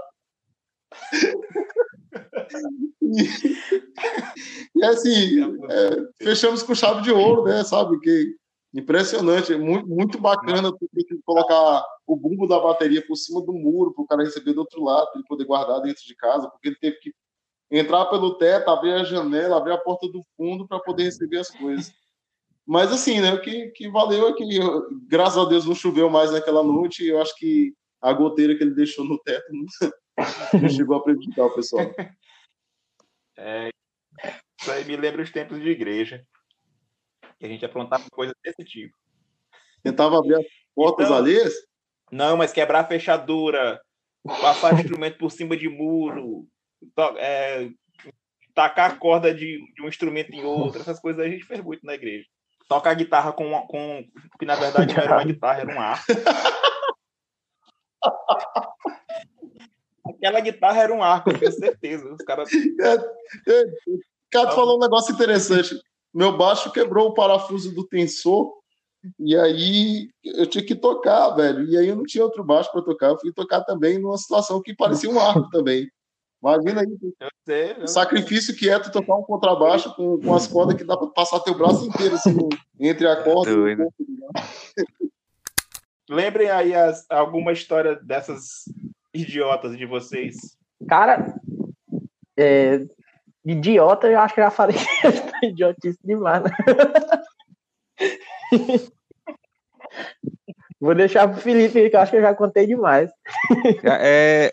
[3.03, 3.23] E,
[4.77, 7.65] e assim, é, fechamos com chave de ouro, né?
[7.65, 7.99] Sabe?
[8.01, 8.37] Que
[8.75, 10.73] Impressionante, muito, muito bacana
[11.25, 14.83] colocar o bumbo da bateria por cima do muro para o cara receber do outro
[14.83, 17.15] lado, ele poder guardar dentro de casa, porque ele teve que
[17.71, 21.51] entrar pelo teto, abrir a janela, abrir a porta do fundo para poder receber as
[21.51, 21.93] coisas.
[22.67, 24.45] Mas assim, né, o que, que valeu é que,
[25.07, 27.73] graças a Deus, não choveu mais naquela noite e eu acho que
[28.03, 29.53] a goteira que ele deixou no teto
[30.61, 31.93] não, chegou a prejudicar o pessoal.
[33.37, 33.69] É,
[34.61, 36.25] isso aí me lembra os tempos de igreja
[37.39, 38.97] que a gente aprontava coisas desse tipo.
[39.83, 41.53] Tentava abrir as portas então, alheias?
[42.11, 43.81] Não, mas quebrar a fechadura,
[44.41, 46.47] passar instrumento por cima de muro,
[47.19, 47.69] é,
[48.55, 51.85] tacar a corda de, de, um instrumento em outro, essas coisas a gente fez muito
[51.85, 52.27] na igreja.
[52.69, 54.09] Tocar guitarra com, com
[54.39, 56.07] que na verdade não era uma guitarra, era um arco.
[60.07, 62.13] Aquela guitarra era um arco, eu tenho certeza.
[62.13, 62.49] Os caras.
[62.81, 62.95] É,
[63.53, 63.65] é,
[64.31, 65.75] Cato falou um negócio interessante
[66.15, 68.53] meu baixo quebrou o parafuso do tensor
[69.19, 71.65] e aí eu tinha que tocar, velho.
[71.69, 73.09] E aí eu não tinha outro baixo para tocar.
[73.09, 75.91] Eu fui tocar também numa situação que parecia um arco também.
[76.41, 76.87] Imagina aí
[77.45, 80.97] sei, o sacrifício que é tu tocar um contrabaixo com, com as cordas que dá
[80.97, 82.37] para passar teu braço inteiro assim,
[82.79, 85.11] entre a corda é e o
[86.09, 88.65] Lembrem aí as, alguma história dessas
[89.15, 90.59] idiotas de vocês.
[90.89, 91.35] Cara,
[92.37, 92.85] é,
[93.45, 94.77] idiota, eu acho que já falei
[95.41, 96.51] que idiotice demais, né?
[100.81, 103.11] Vou deixar pro Felipe, que eu acho que eu já contei demais.
[103.85, 104.53] É,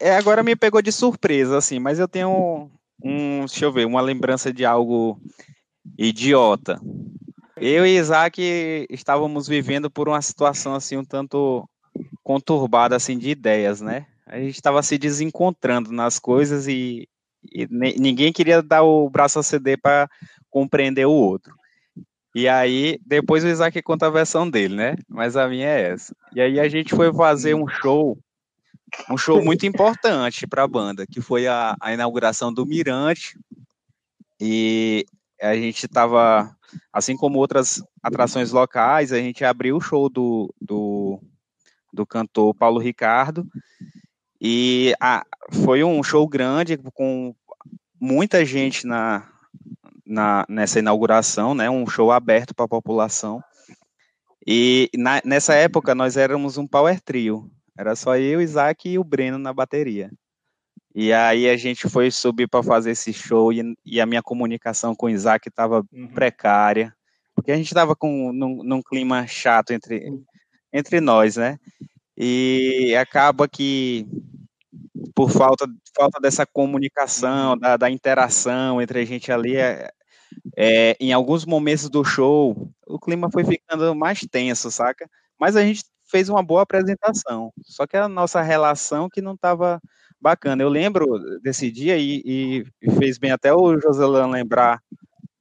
[0.00, 2.68] é, agora me pegou de surpresa, assim, mas eu tenho
[3.02, 5.20] um, deixa eu ver, uma lembrança de algo
[5.96, 6.80] idiota.
[7.56, 11.68] Eu e Isaac estávamos vivendo por uma situação assim um tanto
[12.22, 14.06] conturbada assim de ideias, né?
[14.26, 17.08] A gente estava se desencontrando nas coisas e
[17.52, 20.08] e ninguém queria dar o braço a ceder para
[20.50, 21.54] compreender o outro.
[22.34, 24.96] E aí, depois o Isaac conta a versão dele, né?
[25.08, 26.16] Mas a minha é essa.
[26.34, 28.18] E aí a gente foi fazer um show,
[29.08, 33.38] um show muito importante para a banda, que foi a, a inauguração do Mirante.
[34.40, 35.06] E
[35.40, 36.52] a gente estava,
[36.92, 41.20] assim como outras atrações locais, a gente abriu o show do, do,
[41.94, 43.46] do cantor Paulo Ricardo.
[44.40, 45.24] E a,
[45.64, 47.34] foi um show grande, com
[48.00, 49.26] muita gente na,
[50.04, 51.70] na, nessa inauguração, né?
[51.70, 53.42] Um show aberto para a população.
[54.46, 57.50] E na, nessa época nós éramos um power trio.
[57.76, 60.10] Era só eu, Isaac e o Breno na bateria.
[60.94, 64.94] E aí a gente foi subir para fazer esse show e, e, a minha comunicação
[64.94, 66.06] com o Isaac estava uhum.
[66.08, 66.94] precária,
[67.34, 70.06] porque a gente estava com num, num, clima chato entre,
[70.74, 71.58] entre nós, né?
[72.16, 74.06] E acaba que
[75.14, 75.66] por falta,
[75.96, 79.90] falta dessa comunicação, da, da interação entre a gente ali, é,
[80.56, 85.08] é, em alguns momentos do show, o clima foi ficando mais tenso, saca?
[85.38, 89.80] Mas a gente fez uma boa apresentação, só que a nossa relação que não estava
[90.20, 90.62] bacana.
[90.62, 91.06] Eu lembro
[91.42, 94.80] desse dia e, e fez bem até o Joselan lembrar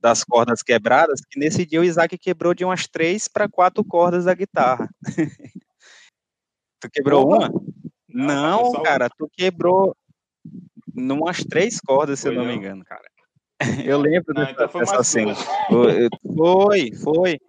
[0.04, 4.26] das cordas quebradas, que nesse dia o Isaac quebrou de umas três para quatro cordas
[4.26, 4.90] da guitarra.
[6.82, 7.50] tu quebrou uma?
[8.10, 9.96] Não, cara, tu quebrou
[10.94, 13.02] numas três cordas, se Foi eu não, não me engano, cara.
[13.90, 15.36] Eu lembro Não, dessa, então foi dessa cena.
[16.36, 17.40] Foi, foi.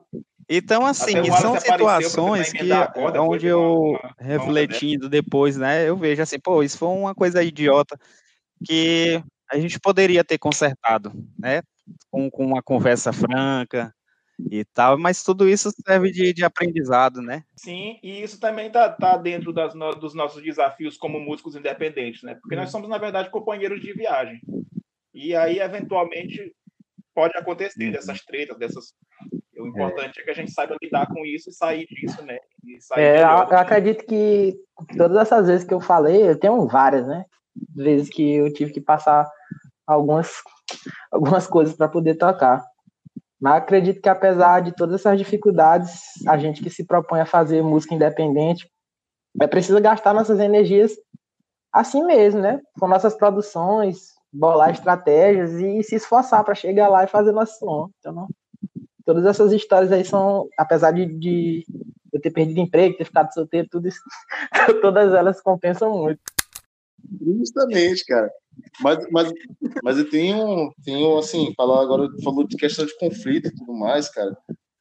[0.48, 5.56] Então, assim, Até são situações que, corda, onde de uma- eu, uma- uma refletindo depois,
[5.56, 7.98] né, eu vejo assim, pô, isso foi uma coisa idiota
[8.64, 11.62] que a gente poderia ter consertado, né,
[12.10, 13.94] com, com uma conversa franca
[14.50, 17.44] e tal, mas tudo isso serve de, de aprendizado, né?
[17.56, 22.22] Sim, e isso também está tá dentro das no- dos nossos desafios como músicos independentes,
[22.22, 22.34] né?
[22.34, 24.40] Porque nós somos, na verdade, companheiros de viagem.
[25.14, 26.52] E aí, eventualmente,
[27.14, 28.92] pode acontecer dessas tretas, dessas.
[29.56, 32.38] O importante é que a gente saiba lidar com isso e sair disso, né?
[32.64, 33.52] E sair É, eu, melhor.
[33.52, 34.56] eu acredito que
[34.96, 37.24] todas essas vezes que eu falei, eu tenho várias, né?
[37.72, 39.30] Vezes que eu tive que passar
[39.86, 40.42] algumas,
[41.10, 42.64] algumas coisas para poder tocar.
[43.40, 47.62] Mas acredito que apesar de todas essas dificuldades, a gente que se propõe a fazer
[47.62, 48.68] música independente,
[49.40, 50.92] é preciso gastar nossas energias
[51.72, 52.60] assim mesmo, né?
[52.78, 57.90] Com nossas produções, bolar estratégias e se esforçar para chegar lá e fazer nosso som.
[57.98, 58.28] Então,
[59.04, 61.66] todas essas histórias aí são, apesar de, de
[62.12, 64.00] eu ter perdido emprego, ter ficado solteiro, tudo isso,
[64.80, 66.20] todas elas compensam muito.
[67.20, 68.30] Justamente, cara.
[68.80, 69.32] Mas, mas,
[69.82, 74.08] mas eu tenho, tenho, assim, falar agora, falou de questão de conflito e tudo mais,
[74.08, 74.36] cara.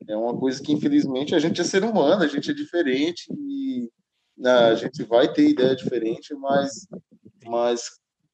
[0.07, 3.89] É uma coisa que, infelizmente, a gente é ser humano, a gente é diferente e
[4.37, 6.87] né, a gente vai ter ideia diferente, mas,
[7.45, 7.83] mas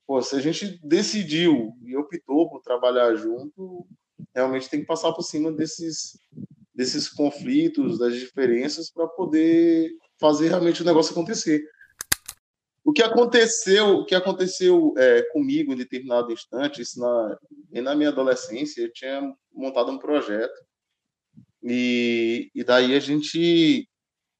[0.08, 3.86] pô, se a gente decidiu e optou por trabalhar junto,
[4.34, 6.18] realmente tem que passar por cima desses,
[6.74, 11.64] desses conflitos, das diferenças, para poder fazer realmente o negócio acontecer.
[12.84, 17.38] O que aconteceu, o que aconteceu é, comigo em determinado instante, isso na,
[17.82, 19.22] na minha adolescência, eu tinha
[19.54, 20.54] montado um projeto
[21.64, 23.88] e, e daí a gente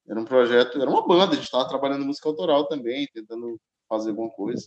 [0.08, 4.10] era um projeto, era uma banda, a gente estava trabalhando música autoral também, tentando fazer
[4.10, 4.66] alguma coisa.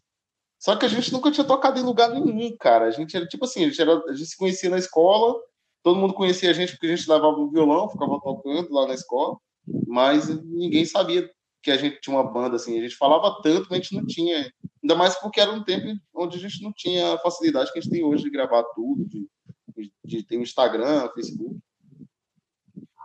[0.59, 2.85] Só que a gente nunca tinha tocado em lugar nenhum, cara.
[2.85, 5.35] A gente era tipo assim, a gente, era, a gente se conhecia na escola,
[5.83, 8.93] todo mundo conhecia a gente porque a gente levava o violão, ficava tocando lá na
[8.93, 9.37] escola,
[9.85, 11.29] mas ninguém sabia
[11.63, 12.77] que a gente tinha uma banda assim.
[12.77, 14.53] A gente falava tanto, mas a gente não tinha.
[14.83, 17.81] Ainda mais porque era um tempo onde a gente não tinha a facilidade que a
[17.81, 19.27] gente tem hoje de gravar tudo, de,
[20.03, 21.57] de, ter Instagram, Facebook.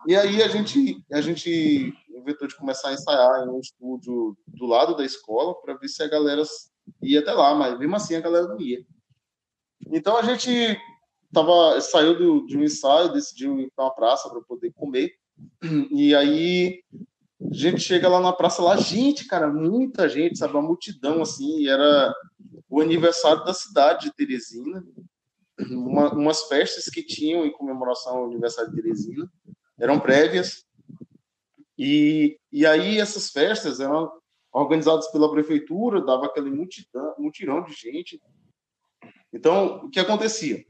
[0.09, 4.67] E aí a gente, a gente inventou de começar a ensaiar em um estúdio do
[4.67, 6.43] lado da escola para ver se a galera
[7.01, 8.85] ia até lá, mas mesmo assim a galera não ia.
[9.93, 10.51] Então a gente
[11.33, 15.13] tava, saiu do, de um ensaio, decidiu ir para uma praça para poder comer.
[15.93, 16.83] E aí
[17.41, 21.69] a gente chega lá na praça, lá, gente, cara, muita gente, sabe, uma multidão assim,
[21.69, 22.13] era
[22.69, 24.85] o aniversário da cidade de Teresina,
[25.71, 29.31] uma, umas festas que tinham em comemoração ao aniversário de Teresina,
[29.79, 30.65] eram prévias,
[31.79, 34.11] e, e aí essas festas eram
[34.53, 38.21] organizadas pela prefeitura, dava aquele multidão, mutirão de gente.
[39.33, 40.65] Então, o que acontecia?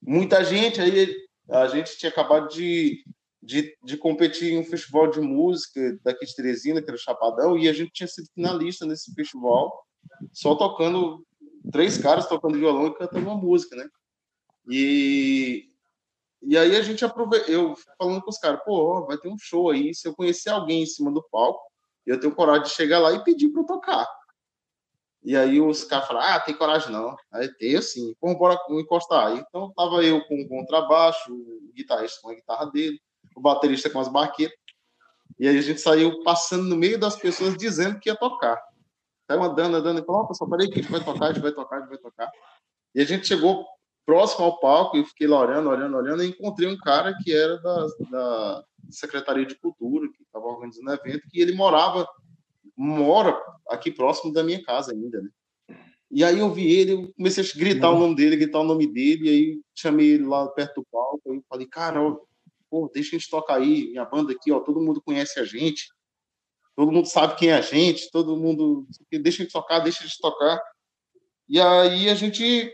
[0.00, 1.14] Muita gente, aí
[1.48, 3.04] a gente tinha acabado de,
[3.42, 7.58] de, de competir em um festival de música daqui de Teresina, que era o Chapadão,
[7.58, 9.84] e a gente tinha sido finalista nesse festival,
[10.32, 11.26] só tocando,
[11.72, 13.88] três caras tocando violão e cantando uma música, né?
[14.68, 15.68] E,
[16.40, 19.70] e aí a gente aproveitou, eu falando com os caras, pô, vai ter um show
[19.70, 21.60] aí, se eu conhecer alguém em cima do palco,
[22.06, 24.08] eu tenho coragem de chegar lá e pedir para tocar.
[25.24, 27.16] E aí os caras falaram, ah, tem coragem não.
[27.30, 29.36] Aí tem assim, pô, bora encostar.
[29.36, 33.00] Então tava eu com o contrabaixo, o guitarrista com a guitarra dele,
[33.36, 34.56] o baterista com as baquetas.
[35.38, 38.60] E aí a gente saiu passando no meio das pessoas dizendo que ia tocar.
[39.30, 41.52] Saiu andando, andando, e falou, pessoal, peraí que a gente vai tocar, a gente vai
[41.52, 42.30] tocar, a gente vai tocar.
[42.94, 43.66] E a gente chegou
[44.04, 47.56] próximo ao palco, e fiquei lá olhando, olhando, olhando, e encontrei um cara que era
[47.58, 52.06] da, da Secretaria de Cultura, que estava organizando o evento, que ele morava,
[52.76, 55.30] mora aqui próximo da minha casa ainda, né?
[56.10, 57.96] E aí eu vi ele, eu comecei a gritar uhum.
[57.96, 61.34] o nome dele, gritar o nome dele, e aí chamei ele lá perto do palco,
[61.34, 62.00] e falei, cara,
[62.72, 65.92] pô, deixa a gente tocar aí, minha banda aqui, ó, todo mundo conhece a gente,
[66.74, 70.06] todo mundo sabe quem é a gente, todo mundo, deixa a gente tocar, deixa a
[70.06, 70.58] gente tocar.
[71.46, 72.72] E aí a gente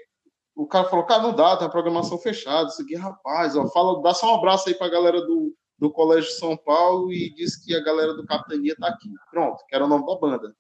[0.55, 4.01] o cara falou, cara, não dá, tem a programação fechada, isso aqui, rapaz, ó, fala,
[4.01, 7.57] dá só um abraço aí pra galera do, do Colégio de São Paulo e diz
[7.57, 9.09] que a galera do Capitania tá aqui.
[9.33, 10.55] Pronto, que era o nome da banda.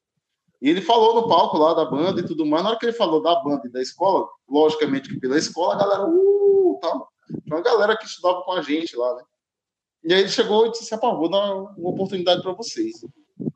[0.61, 2.93] E ele falou no palco lá da banda e tudo mais, na hora que ele
[2.93, 7.09] falou da banda e da escola, logicamente que pela escola, a galera, uh, tal.
[7.45, 9.22] Tinha uma galera que estudava com a gente lá, né?
[10.05, 13.05] E aí ele chegou e disse, rapaz, vou dar uma oportunidade para vocês.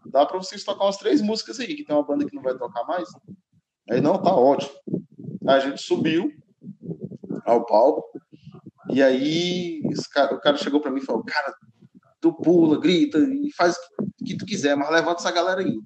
[0.07, 2.57] Dá para vocês tocar umas três músicas aí, que tem uma banda que não vai
[2.57, 3.09] tocar mais.
[3.91, 4.73] Aí, não, tá ótimo.
[5.47, 6.31] A gente subiu
[7.45, 8.05] ao palco
[8.91, 9.81] e aí
[10.13, 11.55] cara, o cara chegou para mim e falou: Cara,
[12.21, 15.81] tu pula, grita e faz o que tu quiser, mas levanta essa galera aí.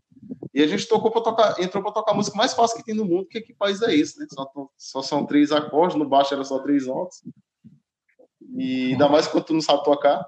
[0.53, 2.95] E a gente tocou para tocar, entrou para tocar a música mais fácil que tem
[2.95, 4.26] no mundo, que, que país é esse, né?
[4.30, 7.22] Só, só são três acordes, no baixo era só três notas.
[8.55, 10.24] E ainda mais quando tu não sabe tocar.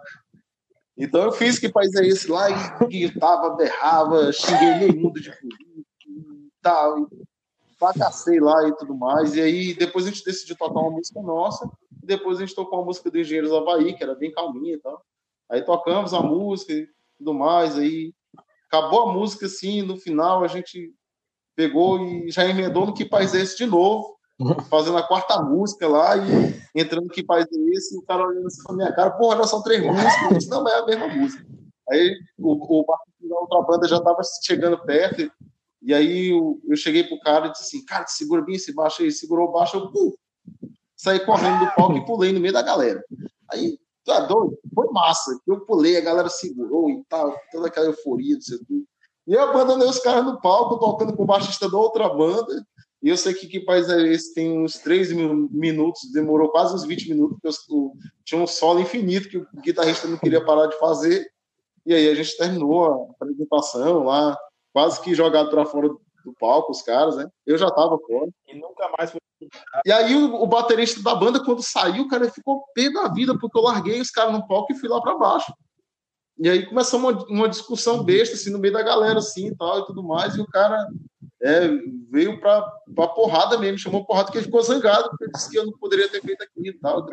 [0.97, 5.31] Então eu fiz que país é esse lá e gritava, berrava, xinguei meio mundo de
[5.31, 7.07] político e tal, e
[7.79, 9.37] fracacei lá e tudo mais.
[9.37, 11.71] E aí depois a gente decidiu tocar uma música nossa,
[12.03, 14.79] e depois a gente tocou uma música do Engenheiros Havaí, que era bem calminha e
[14.79, 15.01] tal.
[15.49, 18.13] Aí tocamos a música e tudo mais, aí
[18.67, 20.93] acabou a música assim, no final a gente
[21.55, 24.18] pegou e já emendou no Que País é Esse de novo,
[24.71, 27.41] fazendo a quarta música lá e entrando Que é
[27.73, 30.51] Esse, e o cara olhando assim pra minha cara, porra, já são três músicas, disse,
[30.51, 31.47] não, mas é a mesma música.
[31.91, 32.87] Aí o, o
[33.29, 35.31] da outra banda já estava chegando perto,
[35.83, 39.03] e aí eu, eu cheguei pro cara e disse assim, cara, segura bem esse baixo
[39.03, 40.13] aí, segurou o baixo, eu pum,
[40.97, 43.03] saí correndo do palco e pulei no meio da galera.
[43.51, 43.79] Aí
[44.09, 44.59] Tá doido?
[44.75, 45.39] Foi massa.
[45.47, 48.83] Eu pulei, a galera segurou e tal, toda aquela euforia do setor.
[49.27, 52.67] E eu abandonei os caras no palco, tocando com o baixista da outra banda.
[53.03, 56.85] E eu sei que que país é esse tem uns 3 minutos, demorou quase uns
[56.85, 57.93] 20 minutos, porque eu,
[58.25, 61.31] tinha um solo infinito que o guitarrista não queria parar de fazer.
[61.87, 64.37] E aí a gente terminou a apresentação lá,
[64.73, 67.29] quase que jogado para fora do palco, os caras, né?
[67.47, 68.29] Eu já tava fora.
[68.49, 69.21] E nunca mais foi
[69.87, 73.39] e aí o, o, baterista da banda, quando saiu, o cara ficou pé da vida,
[73.39, 75.53] porque eu larguei os caras no palco e fui lá para baixo.
[76.39, 79.81] E aí começou uma, uma, discussão besta, assim, no meio da galera, assim, e tal,
[79.81, 80.87] e tudo mais, e o cara
[81.43, 81.69] é,
[82.11, 82.63] veio pra,
[82.95, 86.09] pra porrada mesmo, chamou porrada, porque ele ficou zangado, porque disse que eu não poderia
[86.09, 87.07] ter feito aquilo e tal,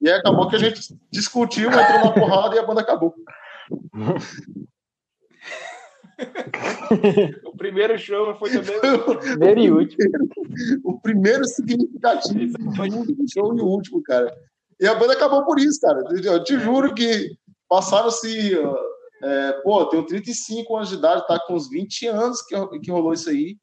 [0.00, 3.14] e aí acabou que a gente discutiu, entrou na porrada e a banda acabou.
[7.44, 8.76] o primeiro show foi também
[9.06, 10.10] o primeiro e último.
[10.84, 12.56] O primeiro significativo
[13.32, 14.32] show e o último, cara.
[14.80, 16.02] E a banda acabou por isso, cara.
[16.24, 17.36] Eu te juro que
[17.68, 18.56] passaram-se.
[19.22, 23.12] É, pô, tenho 35 anos de idade, tá com uns 20 anos que, que rolou
[23.12, 23.56] isso aí.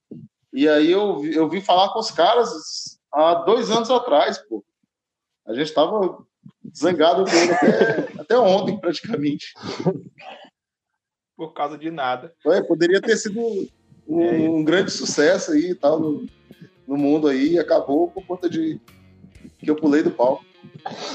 [0.53, 4.63] E aí eu, eu vim falar com os caras há dois anos atrás, pô.
[5.45, 6.17] A gente tava
[6.75, 9.53] zangado até, até ontem, praticamente
[11.35, 12.33] por causa de nada.
[12.45, 13.39] Ué, poderia ter sido
[14.07, 16.25] um, é um, grande sucesso aí e tal no,
[16.87, 18.79] no mundo aí e acabou por conta de
[19.57, 20.45] que eu pulei do palco.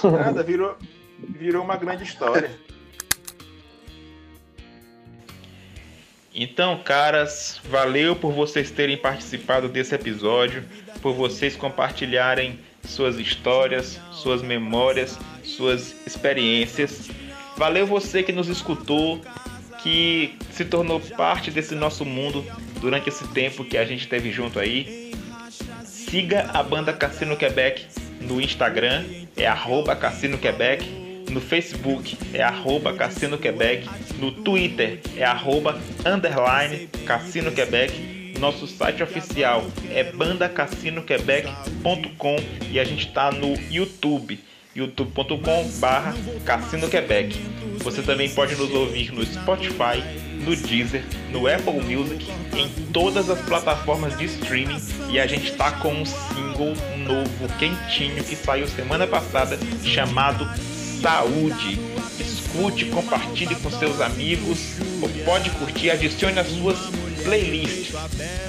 [0.04, 0.76] Nada, virou,
[1.18, 2.50] virou uma grande história.
[6.34, 10.64] Então, caras, valeu por vocês terem participado desse episódio,
[11.02, 17.10] por vocês compartilharem suas histórias, suas memórias, suas experiências.
[17.56, 19.20] Valeu você que nos escutou,
[19.82, 22.44] que se tornou parte desse nosso mundo
[22.80, 25.12] durante esse tempo que a gente esteve junto aí.
[25.84, 27.86] Siga a banda Cassino Quebec
[28.20, 29.04] no Instagram,
[29.36, 30.84] é arroba Cassino Quebec.
[31.30, 33.88] No Facebook é arroba Cassino Quebec.
[34.20, 38.36] No Twitter é arroba underline Cassino Quebec.
[38.38, 42.36] Nosso site oficial é bandacassinoquebec.com
[42.70, 44.38] e a gente está no YouTube
[44.74, 45.70] youtube.com
[46.44, 47.38] Cassino Quebec.
[47.82, 50.02] Você também pode nos ouvir no Spotify,
[50.44, 51.02] no Deezer,
[51.32, 56.04] no Apple Music, em todas as plataformas de streaming e a gente está com um
[56.04, 56.74] single
[57.06, 60.46] novo, quentinho, que saiu semana passada, chamado
[61.00, 61.89] Saúde
[62.60, 64.58] escute, compartilhe com seus amigos,
[65.00, 66.76] ou pode curtir, adicione as suas
[67.24, 67.94] playlists.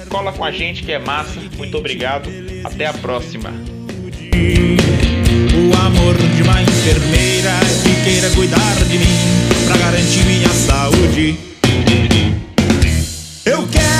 [0.08, 1.40] Cola com a gente que é massa.
[1.56, 2.28] Muito obrigado.
[2.64, 3.50] Até a próxima.
[5.54, 7.50] O amor de uma enfermeira
[7.82, 9.06] que queira cuidar de mim
[9.66, 11.38] para garantir minha saúde.
[13.46, 13.91] Eu quero